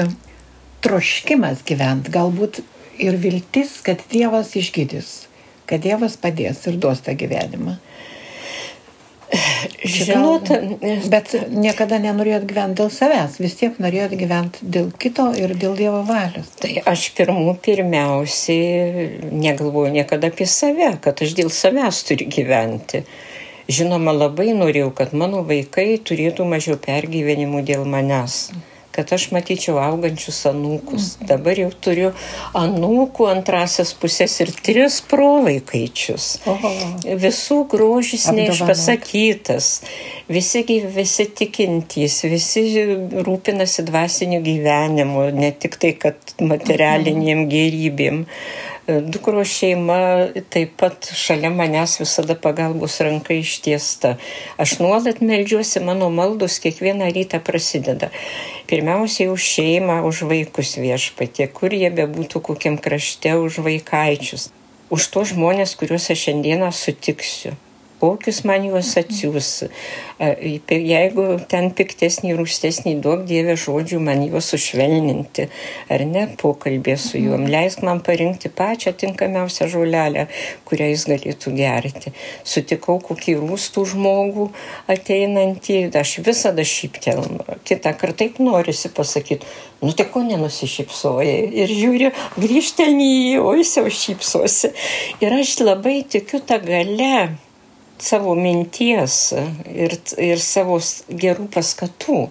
troškimas 0.84 1.64
gyventi, 1.68 2.12
galbūt 2.14 2.62
ir 3.02 3.18
viltis, 3.20 3.80
kad 3.86 4.04
Dievas 4.12 4.54
išgydys, 4.60 5.14
kad 5.70 5.84
Dievas 5.84 6.18
padės 6.20 6.66
ir 6.70 6.80
duos 6.82 7.04
tą 7.06 7.16
gyvenimą. 7.18 7.78
Žinot, 9.84 10.52
bet 11.10 11.32
niekada 11.50 11.98
nenorėjot 12.02 12.44
gyventi 12.46 12.84
dėl 12.84 12.92
savęs, 12.94 13.40
vis 13.42 13.56
tiek 13.58 13.80
norėjot 13.82 14.12
gyventi 14.20 14.68
dėl 14.76 14.92
kito 15.02 15.32
ir 15.40 15.56
dėl 15.58 15.74
Dievo 15.80 16.04
valios. 16.06 16.52
Tai 16.62 16.70
aš 16.92 17.08
pirmų 17.18 17.56
pirmiausiai 17.66 19.32
negalvoju 19.32 19.96
niekada 19.96 20.30
apie 20.30 20.46
save, 20.46 20.92
kad 21.02 21.24
aš 21.26 21.34
dėl 21.40 21.50
savęs 21.50 22.04
turiu 22.10 22.30
gyventi. 22.30 23.02
Žinoma, 23.74 24.14
labai 24.14 24.52
norėjau, 24.54 24.92
kad 24.94 25.16
mano 25.18 25.42
vaikai 25.48 25.96
turėtų 25.98 26.46
mažiau 26.46 26.78
pergyvenimų 26.84 27.64
dėl 27.72 27.90
manęs. 27.90 28.52
Mm 28.52 28.73
kad 28.94 29.14
aš 29.16 29.30
matyčiau 29.34 29.80
augančius 29.82 30.44
anūkus. 30.50 31.14
Mhm. 31.18 31.28
Dabar 31.30 31.62
jau 31.64 31.70
turiu 31.84 32.12
anūkų 32.58 33.28
antrasias 33.32 33.94
pusės 33.98 34.36
ir 34.44 34.54
tris 34.66 35.00
provaikaičius. 35.10 36.28
Oho. 36.50 36.74
Visų 37.26 37.60
grožis 37.72 38.28
neišpasakytas. 38.34 39.72
Visi, 40.32 40.64
visi 40.96 41.26
tikintys, 41.40 42.22
visi 42.30 42.64
rūpinasi 43.28 43.88
dvasiniu 43.90 44.44
gyvenimu, 44.46 45.28
ne 45.36 45.52
tik 45.52 45.80
tai, 45.82 45.96
kad 46.00 46.38
materialiniam 46.42 47.48
gerybėm. 47.52 48.24
Dukro 48.84 49.46
šeima 49.48 50.28
taip 50.52 50.74
pat 50.82 51.08
šalia 51.16 51.48
manęs 51.54 51.96
visada 52.02 52.36
pagalbos 52.36 52.98
ranka 53.06 53.32
ištiesta. 53.38 54.18
Aš 54.60 54.76
nuolat 54.84 55.22
melžiuosi, 55.24 55.80
mano 55.80 56.10
maldos 56.12 56.58
kiekvieną 56.60 57.08
rytą 57.16 57.40
prasideda. 57.40 58.12
Pirmiausiai 58.68 59.28
už 59.30 59.42
šeimą, 59.44 60.02
už 60.08 60.24
vaikus 60.30 60.78
viešpatie, 60.80 61.50
kur 61.52 61.74
jie 61.76 61.92
bebūtų 61.92 62.40
kokiam 62.40 62.80
krašte, 62.80 63.36
už 63.36 63.60
vaikaičius. 63.66 64.52
Už 64.94 65.10
tos 65.12 65.34
žmonės, 65.34 65.76
kuriuos 65.80 66.10
aš 66.14 66.30
šiandieną 66.30 66.72
sutiksiu 66.72 67.58
kokius 68.04 68.42
man 68.48 68.66
juos 68.68 68.94
atsiūs. 69.00 69.52
Jeigu 70.20 71.28
ten 71.52 71.70
piktesnį, 71.76 72.34
rūstesnį 72.40 72.96
duok 73.04 73.26
Dievę 73.30 73.56
žodžių, 73.60 74.00
man 74.04 74.24
juos 74.26 74.50
sušvelninti, 74.54 75.48
ar 75.94 76.06
ne, 76.08 76.26
pokalbė 76.40 76.98
su 77.02 77.22
juom. 77.22 77.46
Leisk 77.52 77.84
man 77.86 78.02
parinkti 78.06 78.52
pačią 78.54 78.96
tinkamiausią 79.04 79.68
žolelę, 79.72 80.28
kurią 80.68 80.90
jis 80.94 81.06
galėtų 81.12 81.56
gerti. 81.58 82.14
Sutikau 82.48 83.00
kokį 83.04 83.38
rūstų 83.44 83.86
žmogų 83.94 84.50
ateinantį, 84.92 85.80
aš 86.00 86.18
visada 86.26 86.66
šyptelnu. 86.68 87.60
Kitą 87.68 87.96
kartą 88.00 88.24
taip 88.24 88.40
norisi 88.40 88.90
pasakyti, 88.90 89.46
nu 89.82 89.92
tai 89.92 90.06
ko 90.12 90.22
nenusišypsoji. 90.24 91.38
Ir 91.64 91.72
žiūriu, 91.74 92.12
grįžtelni 92.40 93.08
į 93.08 93.24
jį, 93.24 93.40
o 93.44 93.56
jis 93.58 93.74
jau 93.80 93.88
šypsosi. 93.90 94.72
Ir 95.24 95.36
aš 95.40 95.58
labai 95.64 96.04
tikiu 96.08 96.40
tą 96.46 96.62
galę 96.64 97.34
savo 98.02 98.36
minties 98.36 99.34
ir, 99.70 99.98
ir 100.18 100.42
savo 100.42 100.80
gerų 101.10 101.50
paskatų, 101.54 102.28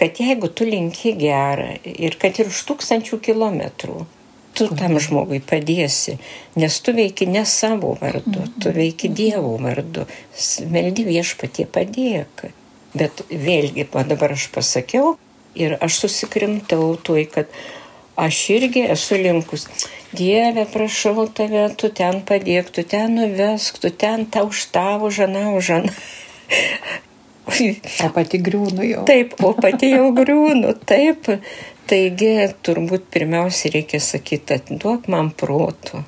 kad 0.00 0.20
jeigu 0.22 0.48
tu 0.48 0.64
linki 0.64 1.12
gerą 1.18 1.74
ir 1.84 2.16
kad 2.20 2.38
ir 2.40 2.50
už 2.50 2.62
tūkstančių 2.70 3.20
kilometrų, 3.24 4.04
tu 4.56 4.68
tam 4.76 4.98
žmogui 5.00 5.40
padėsi, 5.44 6.16
nes 6.58 6.78
tu 6.84 6.94
veiki 6.96 7.28
ne 7.30 7.44
savo 7.48 7.94
vardu, 8.00 8.46
tu 8.60 8.72
veiki 8.74 9.10
Dievo 9.12 9.56
vardu, 9.62 10.06
meldi 10.72 11.06
viešpatie 11.08 11.68
padėk. 11.70 12.50
Bet 12.90 13.22
vėlgi, 13.30 13.86
dabar 13.86 14.34
aš 14.34 14.48
pasakiau 14.50 15.14
ir 15.54 15.76
aš 15.78 16.00
susikrimtau 16.04 16.96
tuoj, 17.06 17.28
kad 17.30 17.52
aš 18.26 18.42
irgi 18.56 18.84
esu 18.94 19.18
linkus 19.20 19.66
Dieve, 20.12 20.64
prašau 20.66 21.28
tave, 21.30 21.68
tu 21.78 21.88
ten 21.94 22.18
padėk, 22.26 22.72
tu 22.74 22.82
ten 22.82 23.14
nuvesk, 23.14 23.78
tu 23.78 23.92
ten 23.94 24.24
tau 24.26 24.50
štavo 24.50 25.10
žana 25.14 25.52
užana. 25.54 25.92
O 27.50 28.08
pati 28.14 28.38
griūnu 28.42 28.84
jau. 28.86 29.04
Taip, 29.06 29.36
o 29.42 29.52
pati 29.58 29.92
jau 29.92 30.10
griūnu, 30.14 30.74
taip. 30.86 31.30
Taigi, 31.90 32.30
turbūt 32.66 33.08
pirmiausia 33.10 33.72
reikia 33.74 33.98
sakyti, 34.02 34.60
duok 34.70 35.08
man 35.10 35.32
protų 35.34 36.04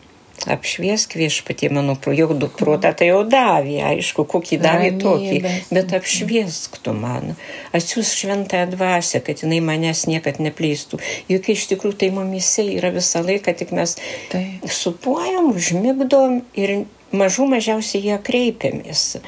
apšviesk 0.50 1.16
viešpatie 1.18 1.70
mano 1.72 1.96
jau 1.96 2.34
du 2.34 2.48
protą, 2.48 2.92
tai 2.96 3.10
jau 3.10 3.22
davė, 3.28 3.78
aišku, 3.92 4.24
kokį 4.28 4.58
davė 4.62 4.90
tokį, 5.02 5.40
bet 5.70 5.94
apšviesk 5.96 6.78
tu 6.82 6.94
man, 6.96 7.34
atsiūs 7.76 8.14
šventąją 8.18 8.70
dvasę, 8.74 9.22
kad 9.24 9.44
jinai 9.44 9.60
manęs 9.64 10.06
niekad 10.10 10.40
nepleistų. 10.42 11.00
Juk 11.30 11.52
iš 11.54 11.66
tikrųjų 11.72 11.98
tai 12.04 12.10
mumise 12.14 12.66
yra 12.76 12.92
visą 12.94 13.22
laiką, 13.24 13.54
tik 13.58 13.74
mes 13.76 13.96
tai. 14.32 14.44
supuojam, 14.66 15.52
užmigdom 15.54 16.40
ir 16.58 16.84
mažų 17.12 17.48
mažiausiai 17.56 18.12
ją 18.12 18.20
kreipiamės. 18.24 19.20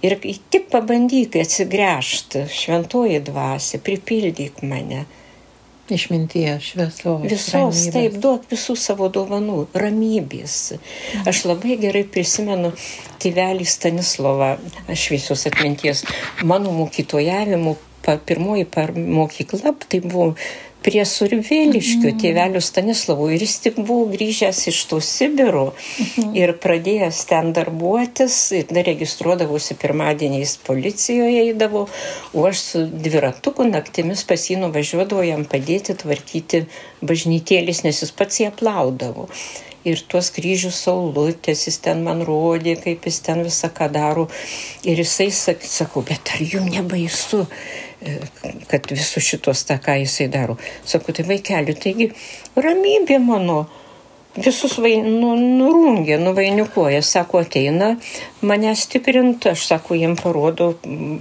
Ir 0.00 0.16
tik 0.52 0.70
pabandyk 0.72 1.36
atsigręžti 1.42 2.46
šventoji 2.48 3.20
dvasia, 3.26 3.80
pripildyk 3.84 4.62
mane 4.64 5.04
Išminties, 5.90 6.70
šviesos. 6.72 7.24
Visos, 7.24 7.52
ramybės. 7.54 7.92
taip, 7.94 8.16
duok 8.22 8.46
visų 8.50 8.76
savo 8.78 9.08
dovanų, 9.12 9.66
ramybės. 9.74 10.56
Mhm. 10.76 11.28
Aš 11.30 11.44
labai 11.50 11.76
gerai 11.82 12.04
prisimenu, 12.06 12.72
tėvelį 13.22 13.66
Stanislovą, 13.66 14.54
šviesios 14.94 15.46
atminties, 15.50 16.04
mano 16.42 16.72
mokytojavimo 16.76 17.76
pirmoji 18.26 18.66
mokykla, 18.96 19.74
tai 19.88 20.00
buvo 20.00 20.34
prie 20.84 21.02
Survėliškių 21.06 22.10
mm. 22.10 22.18
tėvelių 22.22 22.62
Stanislavų 22.64 23.28
ir 23.34 23.44
jis 23.44 23.56
tik 23.64 23.78
buvo 23.80 24.08
grįžęs 24.12 24.62
iš 24.72 24.80
to 24.90 25.00
Sibiro 25.04 25.66
mm. 25.70 26.34
ir 26.38 26.54
pradėjęs 26.62 27.22
ten 27.30 27.52
darbuotis, 27.56 28.36
dar 28.70 28.86
registruodavosi 28.88 29.76
pirmadieniais 29.80 30.56
policijoje 30.66 31.46
eidavo, 31.46 31.86
o 32.34 32.46
aš 32.48 32.62
su 32.66 32.84
dviratuku 32.90 33.68
naktimis 33.70 34.24
pas 34.28 34.50
jį 34.50 34.60
nuvažiuodavau 34.64 35.26
jam 35.26 35.46
padėti 35.48 35.96
tvarkyti 36.04 36.64
bažnytėlis, 37.04 37.84
nes 37.86 38.04
jis 38.04 38.14
pats 38.16 38.40
jį 38.42 38.52
aplaudavo 38.52 39.28
ir 39.86 40.00
tuos 40.08 40.28
kryžių 40.34 40.70
saulutės, 40.74 41.64
jis 41.68 41.78
ten 41.84 42.02
man 42.04 42.20
rodė, 42.26 42.76
kaip 42.80 43.06
jis 43.08 43.20
ten 43.24 43.42
visą 43.46 43.70
ką 43.72 43.88
daro. 43.92 44.26
Ir 44.84 45.00
jisai 45.00 45.30
sakau, 45.32 46.04
bet 46.06 46.34
ar 46.34 46.44
jums 46.44 46.74
nebaisu, 46.74 47.46
kad 48.70 48.86
visus 48.90 49.24
šitos 49.24 49.64
tą, 49.68 49.76
ką 49.82 49.98
jisai 50.00 50.28
daro. 50.32 50.56
Sakau, 50.88 51.14
tai 51.16 51.26
vaikeliu, 51.28 51.76
taigi 51.80 52.10
ramybė 52.56 53.20
mano 53.22 53.62
visus 54.38 54.76
vain, 54.78 55.06
nu, 55.20 55.32
nurungė, 55.34 56.18
nuvainikuoja, 56.22 57.00
sako, 57.02 57.40
ateina 57.44 57.96
mane 58.46 58.72
stiprinti, 58.78 59.50
aš 59.50 59.64
sako, 59.72 59.96
jiem 59.98 60.14
parodo 60.18 60.70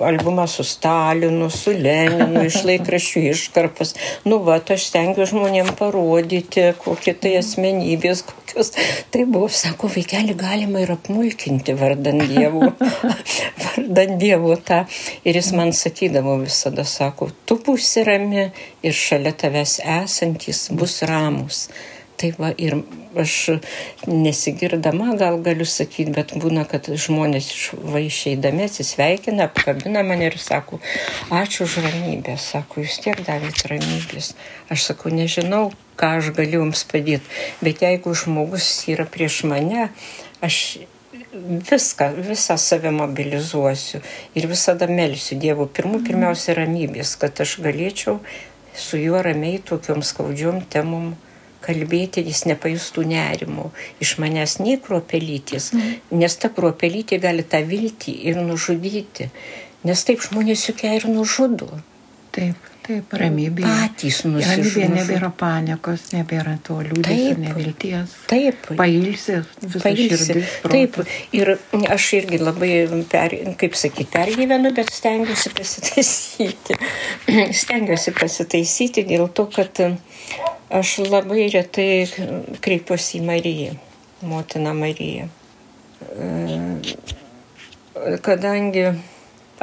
albumą 0.06 0.46
su 0.48 0.64
Stalinu, 0.68 1.50
su 1.54 1.74
Leninu, 1.74 2.46
iš 2.48 2.62
laikraščių 2.68 3.24
iškarpas. 3.32 3.96
Nu, 4.30 4.40
va, 4.46 4.60
aš 4.62 4.88
stengiu 4.92 5.26
žmonėm 5.30 5.74
parodyti, 5.80 6.70
kokie 6.84 7.16
tai 7.18 7.36
asmenybės, 7.42 8.24
kokios. 8.30 8.74
Tai 9.12 9.26
buvo, 9.26 9.50
sako, 9.50 9.90
vaikelį 9.98 10.38
galima 10.38 10.86
ir 10.86 10.94
apmulkinti 10.94 11.76
vardan 11.80 12.22
dievų. 12.30 12.72
vardan 13.66 14.18
dievų 14.22 14.58
tą. 14.70 14.84
Ir 15.26 15.42
jis 15.42 15.54
man 15.58 15.74
sakydavo 15.76 16.38
visada, 16.46 16.86
sako, 16.86 17.32
tu 17.50 17.58
būsi 17.66 18.06
rami 18.06 18.52
ir 18.86 18.96
šalia 18.96 19.34
tavęs 19.34 19.80
esantis 20.00 20.68
bus 20.78 21.02
ramus. 21.10 21.66
Tai 22.20 22.34
va 22.36 22.50
ir 22.60 22.76
aš 23.16 23.34
nesigirdama 24.08 25.14
gal 25.20 25.40
galiu 25.44 25.66
sakyti, 25.66 26.12
bet 26.18 26.34
būna, 26.36 26.66
kad 26.70 26.90
žmonės 26.92 27.48
va 27.74 28.02
išeidami 28.04 28.66
atsisveikina, 28.68 29.48
apkabina 29.48 30.04
mane 30.04 30.28
ir 30.28 30.36
sako, 30.42 30.82
ačiū 31.32 31.64
už 31.66 31.78
ramybę, 31.86 32.36
sako, 32.44 32.84
jūs 32.84 33.00
tiek 33.06 33.24
davėt 33.26 33.64
ramybės. 33.72 34.34
Aš 34.70 34.90
sakau, 34.92 35.14
nežinau, 35.16 35.70
ką 36.00 36.18
aš 36.20 36.34
galiu 36.36 36.66
jums 36.66 36.84
padėti, 36.92 37.24
bet 37.64 37.84
jeigu 37.88 38.14
žmogus 38.16 38.68
yra 38.92 39.08
prieš 39.10 39.42
mane, 39.48 39.90
aš 40.44 40.60
viską, 41.72 42.12
visą 42.28 42.58
save 42.58 42.92
mobilizuosiu 42.92 44.02
ir 44.36 44.48
visada 44.50 44.88
melsiu 44.92 45.38
Dievo 45.40 45.70
pirmų, 45.70 46.04
pirmiausia 46.08 46.58
ramybės, 46.58 47.16
kad 47.22 47.40
aš 47.42 47.60
galėčiau 47.64 48.20
su 48.76 48.98
juo 48.98 49.22
ramiai 49.24 49.60
tokiom 49.66 50.02
skaudžiom 50.06 50.64
temom 50.74 51.14
kalbėti, 51.70 52.26
jis 52.26 52.46
nepajustų 52.50 53.06
nerimo 53.10 53.70
iš 54.04 54.18
manęs 54.22 54.58
nei 54.64 54.80
kruopelytis, 54.82 55.72
mm. 55.76 56.18
nes 56.22 56.40
ta 56.42 56.52
kruopelytė 56.54 57.22
gali 57.22 57.46
tą 57.46 57.62
viltį 57.70 58.16
ir 58.32 58.42
nužudyti, 58.42 59.30
nes 59.86 60.06
taip 60.08 60.26
žmonės 60.26 60.68
juk 60.72 60.84
ją 60.88 60.98
ir 61.00 61.08
nužudo. 61.14 61.70
Taip. 62.36 62.69
Taip, 62.90 63.16
ramybė. 63.22 63.64
Patys 63.64 64.24
nusižudė. 64.26 64.66
Ramybė 64.66 64.88
nebėra 64.96 65.32
paniekos, 65.38 66.08
nebėra 66.16 66.56
to 66.66 66.80
liūdesio, 66.88 67.36
nevilties. 67.44 68.16
Taip. 68.32 68.72
Pailsi, 68.80 69.40
pailsi. 69.78 70.44
Taip. 70.66 70.98
Ir 71.38 71.56
aš 71.96 72.08
irgi 72.20 72.42
labai, 72.42 72.72
per, 73.12 73.38
kaip 73.62 73.78
sakyti, 73.78 74.10
pergyvenu, 74.16 74.74
bet 74.78 74.90
stengiuosi 74.94 75.54
pasitaisyti. 75.58 76.80
stengiuosi 77.62 78.16
pasitaisyti 78.18 79.06
dėl 79.14 79.30
to, 79.38 79.46
kad 79.54 79.86
Aš 80.70 81.00
labai 81.02 81.48
retai 81.50 82.06
kreipiuosi 82.62 83.18
į 83.18 83.24
Mariją, 83.26 83.72
motiną 84.30 84.76
Mariją. 84.78 85.24
Kadangi 88.22 88.84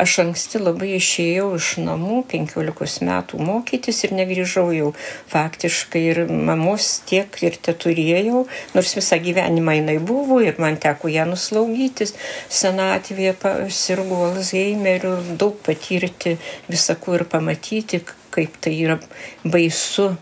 aš 0.00 0.18
anksti 0.24 0.60
labai 0.60 0.92
išėjau 0.96 1.48
iš 1.56 1.70
namų, 1.84 2.22
15 2.32 3.06
metų 3.08 3.40
mokytis 3.42 4.02
ir 4.06 4.14
negrįžau 4.18 4.66
jau 4.76 4.90
faktiškai 5.32 6.02
ir 6.10 6.20
mamos 6.28 6.90
tiek 7.08 7.38
ir 7.42 7.56
te 7.62 7.74
turėjau, 7.84 8.44
nors 8.76 8.96
visą 8.98 9.18
gyvenimą 9.22 9.78
jinai 9.80 9.96
buvo 10.12 10.42
ir 10.44 10.60
man 10.62 10.76
teko 10.82 11.10
ją 11.12 11.26
nuslaugytis, 11.30 12.14
senatvėje 12.48 13.34
sirgo 13.72 14.22
Alzheimeriu, 14.30 15.16
daug 15.40 15.58
patirti 15.64 16.36
visako 16.68 17.18
ir 17.20 17.26
pamatyti, 17.30 18.04
kaip 18.34 18.60
tai 18.60 18.76
yra 18.84 19.00
baisu 19.44 20.12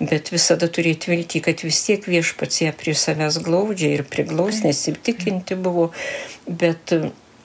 bet 0.00 0.32
visada 0.34 0.66
turėti 0.66 1.12
viltį, 1.12 1.40
kad 1.44 1.62
vis 1.62 1.78
tiek 1.86 2.06
viešpats 2.08 2.64
ją 2.64 2.72
prie 2.76 2.96
savęs 2.98 3.38
glaudžia 3.44 3.92
ir 3.94 4.02
priglaus, 4.10 4.62
nesitikinti 4.66 5.54
buvo, 5.54 5.90
bet 6.46 6.94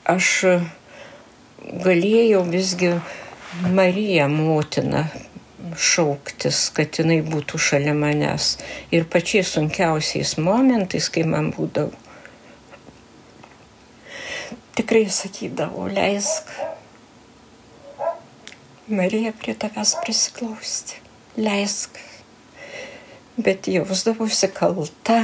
aš 0.09 0.31
galėjau 1.85 2.43
visgi 2.49 2.93
Mariją 3.73 4.27
motiną 4.29 5.07
šauktis, 5.79 6.67
kad 6.75 6.99
jinai 6.99 7.19
būtų 7.25 7.59
šalia 7.61 7.95
manęs 7.97 8.57
ir 8.95 9.07
pačiais 9.09 9.53
sunkiausiais 9.55 10.35
momentais, 10.41 11.09
kai 11.13 11.25
man 11.27 11.51
būdavo. 11.55 11.95
Tikrai 14.79 15.07
sakydavau, 15.11 15.89
leisk 15.91 16.53
Marija 18.89 19.33
prie 19.37 19.53
tavęs 19.59 19.97
prisiklausti, 20.01 21.01
leisk 21.37 21.99
bet 23.43 23.67
jausdavausi 23.67 24.49
kalta, 24.55 25.19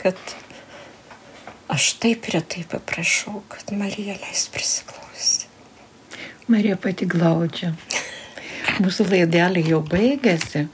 kad 0.00 0.16
aš 1.70 1.92
taip 2.02 2.30
retai 2.32 2.64
paprašau, 2.70 3.42
kad 3.48 3.74
Marija 3.76 4.16
leis 4.22 4.48
prisiklausyti. 4.54 4.99
Marija 6.50 6.74
pati 6.82 7.06
glaudžia. 7.06 7.68
Mūsų 8.82 9.04
laidelė 9.12 9.60
jau 9.68 9.78
baigėsi, 9.86 10.64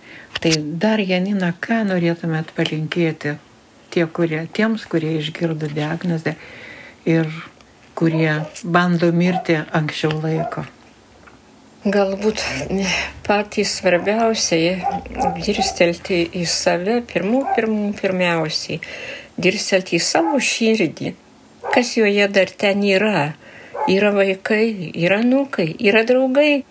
tai 0.41 0.53
dar 0.81 1.03
Janina, 1.05 1.51
ką 1.53 1.83
norėtumėt 1.85 2.55
palinkėti 2.57 3.35
tie, 3.93 4.07
kurie, 4.07 4.47
tiems, 4.57 4.87
kurie 4.89 5.19
išgirdo 5.19 5.69
diagnozę 5.69 6.33
ir 7.05 7.29
kurie 7.97 8.39
bando 8.65 9.13
mirti 9.13 9.59
anksčiau 9.77 10.17
laiko. 10.23 10.65
Galbūt 11.85 12.41
patys 13.29 13.77
svarbiausiai 13.77 14.79
dirstelti 15.45 16.25
į 16.41 16.49
save, 16.49 17.03
pirmų, 17.13 17.45
pirmų, 17.53 17.91
pirmiausiai, 18.01 18.81
dirstelti 19.37 20.01
į 20.01 20.05
savo 20.09 20.41
širdį, 20.41 21.13
kas 21.69 21.99
joje 22.01 22.33
dar 22.33 22.49
ten 22.65 22.81
yra. 22.97 23.35
Yra 23.87 24.11
vaikai, 24.11 24.91
yra 24.99 25.21
nukai, 25.23 25.69
yra 25.79 26.03
draugai, 26.03 26.65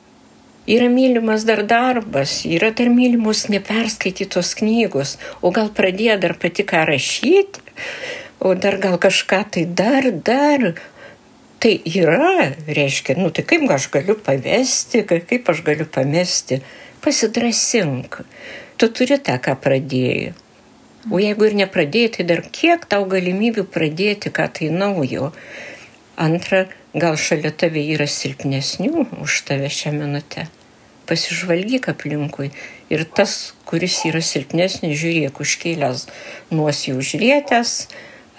yra 0.67 0.89
mylimas 0.89 1.45
dar 1.47 1.63
darbas, 1.63 2.41
yra 2.43 2.71
dar 2.75 2.89
mylimos 2.91 3.45
neperskaitytos 3.47 4.55
knygos, 4.59 5.15
o 5.39 5.51
gal 5.55 5.71
pradėjo 5.71 6.17
dar 6.19 6.35
pati 6.41 6.65
ką 6.67 6.83
rašyti, 6.89 7.63
o 8.43 8.51
dar 8.59 8.79
gal 8.83 8.99
kažką 8.99 9.41
tai 9.55 9.63
dar, 9.65 10.09
dar, 10.11 10.73
tai 11.63 11.77
yra, 11.87 12.51
reiškia, 12.67 13.15
nu 13.21 13.31
tai 13.31 13.45
kaip 13.47 13.63
aš 13.71 13.87
galiu 13.93 14.17
pavesti, 14.19 15.05
kaip 15.07 15.49
aš 15.53 15.63
galiu 15.63 15.87
pamesti, 15.87 16.59
pasidrasink. 16.99 18.25
Tu 18.75 18.89
turi 18.91 19.21
tą, 19.23 19.37
ką 19.39 19.55
pradėjai. 19.63 20.33
O 21.13 21.21
jeigu 21.21 21.47
ir 21.47 21.55
nepradėjai, 21.61 22.11
tai 22.17 22.25
dar 22.27 22.41
kiek 22.51 22.83
tau 22.89 23.05
galimybių 23.07 23.63
pradėti, 23.71 24.33
ką 24.33 24.49
tai 24.57 24.71
naujo. 24.73 25.29
Antra, 26.19 26.65
gal 26.95 27.17
šalia 27.19 27.51
tave 27.51 27.83
yra 27.91 28.07
silpnesnių 28.07 29.07
už 29.23 29.41
tave 29.49 29.69
šią 29.71 29.91
minutę. 29.97 30.47
Pasižvalgyk 31.05 31.89
aplinkui 31.91 32.49
ir 32.89 33.03
tas, 33.05 33.53
kuris 33.67 33.99
yra 34.09 34.23
silpnesnis, 34.23 34.95
žiūrėk 35.01 35.41
užkėlęs 35.43 36.07
nuosi 36.55 36.95
užrietęs, 36.95 37.75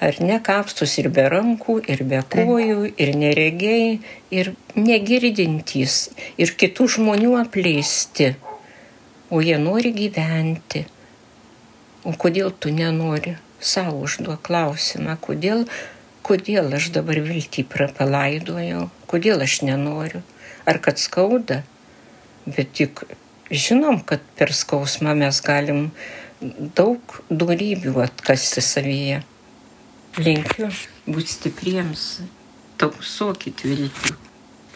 ar 0.01 0.19
ne 0.25 0.41
kapstus 0.43 0.97
ir 1.01 1.11
be 1.13 1.29
rankų, 1.31 1.79
ir 1.93 2.03
be 2.09 2.21
kojų, 2.33 2.91
ir 2.97 3.15
neregiai, 3.17 4.01
ir 4.33 4.53
negirdintys, 4.75 6.01
ir 6.41 6.57
kitų 6.59 6.89
žmonių 6.97 7.37
apleisti, 7.45 8.35
o 9.31 9.41
jie 9.45 9.61
nori 9.63 9.93
gyventi. 9.97 10.87
O 12.07 12.15
kodėl 12.15 12.53
tu 12.57 12.71
nenori? 12.71 13.37
Savo 13.57 14.03
užduok 14.05 14.43
klausimą, 14.47 15.17
kodėl, 15.19 15.65
kodėl 16.27 16.73
aš 16.75 16.91
dabar 16.97 17.21
viltį 17.23 17.67
prapalaidojau, 17.71 18.89
kodėl 19.11 19.45
aš 19.47 19.61
nenoriu, 19.67 20.23
ar 20.67 20.81
kad 20.83 20.99
skauda, 20.99 21.63
bet 22.47 22.75
tik 22.79 23.05
žinom, 23.51 24.03
kad 24.03 24.25
per 24.39 24.53
skausmą 24.55 25.15
mes 25.19 25.39
galim 25.47 25.89
daug 26.77 27.21
darybių 27.31 27.95
atkasti 28.05 28.65
savyje 28.65 29.23
linkiu 30.21 30.71
būti 31.07 31.35
stipriems, 31.35 32.07
tausokit 32.81 33.63
viltį, 33.67 34.15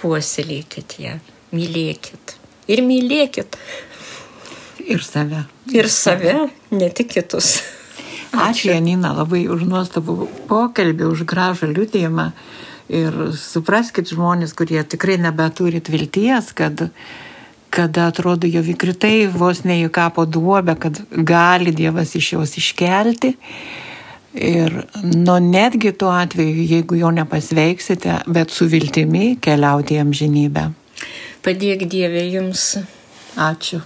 puoselėkit 0.00 0.96
ją, 1.02 1.16
mylėkit. 1.54 2.36
Ir 2.70 2.84
mylėkit. 2.86 3.58
Ir 4.86 5.02
save. 5.04 5.44
Ir 5.74 5.88
save, 5.92 6.36
ne 6.72 6.90
tik 6.94 7.12
kitus. 7.16 7.58
Ačiū, 8.30 8.70
Janina, 8.70 9.10
labai 9.16 9.48
už 9.50 9.64
nuostabų 9.66 10.28
pokalbį, 10.50 11.08
už 11.10 11.24
gražų 11.26 11.72
liūdėjimą. 11.72 12.30
Ir 12.90 13.16
supraskite 13.38 14.10
žmonės, 14.10 14.54
kurie 14.58 14.80
tikrai 14.82 15.16
nebeturit 15.22 15.90
vilties, 15.90 16.50
kad 16.54 16.88
kada 17.70 18.08
atrodo 18.10 18.50
jau 18.50 18.62
įkritai 18.66 19.28
vos 19.30 19.62
ne 19.62 19.78
į 19.84 19.90
kapo 19.94 20.26
duobę, 20.26 20.74
kad 20.78 20.98
gali 21.10 21.74
Dievas 21.74 22.16
iš 22.18 22.32
jos 22.34 22.56
iškelti. 22.58 23.36
Ir 24.34 24.74
nu 25.02 25.38
netgi 25.42 25.90
tuo 25.98 26.10
atveju, 26.14 26.66
jeigu 26.70 26.98
jo 26.98 27.10
nepasveiksite, 27.14 28.20
bet 28.30 28.54
su 28.54 28.66
viltimi 28.70 29.36
keliauti 29.42 29.98
į 29.98 30.04
amžinybę. 30.04 30.68
Padėk 31.46 31.86
Dievė 31.90 32.26
jums. 32.30 32.76
Ačiū. 33.38 33.82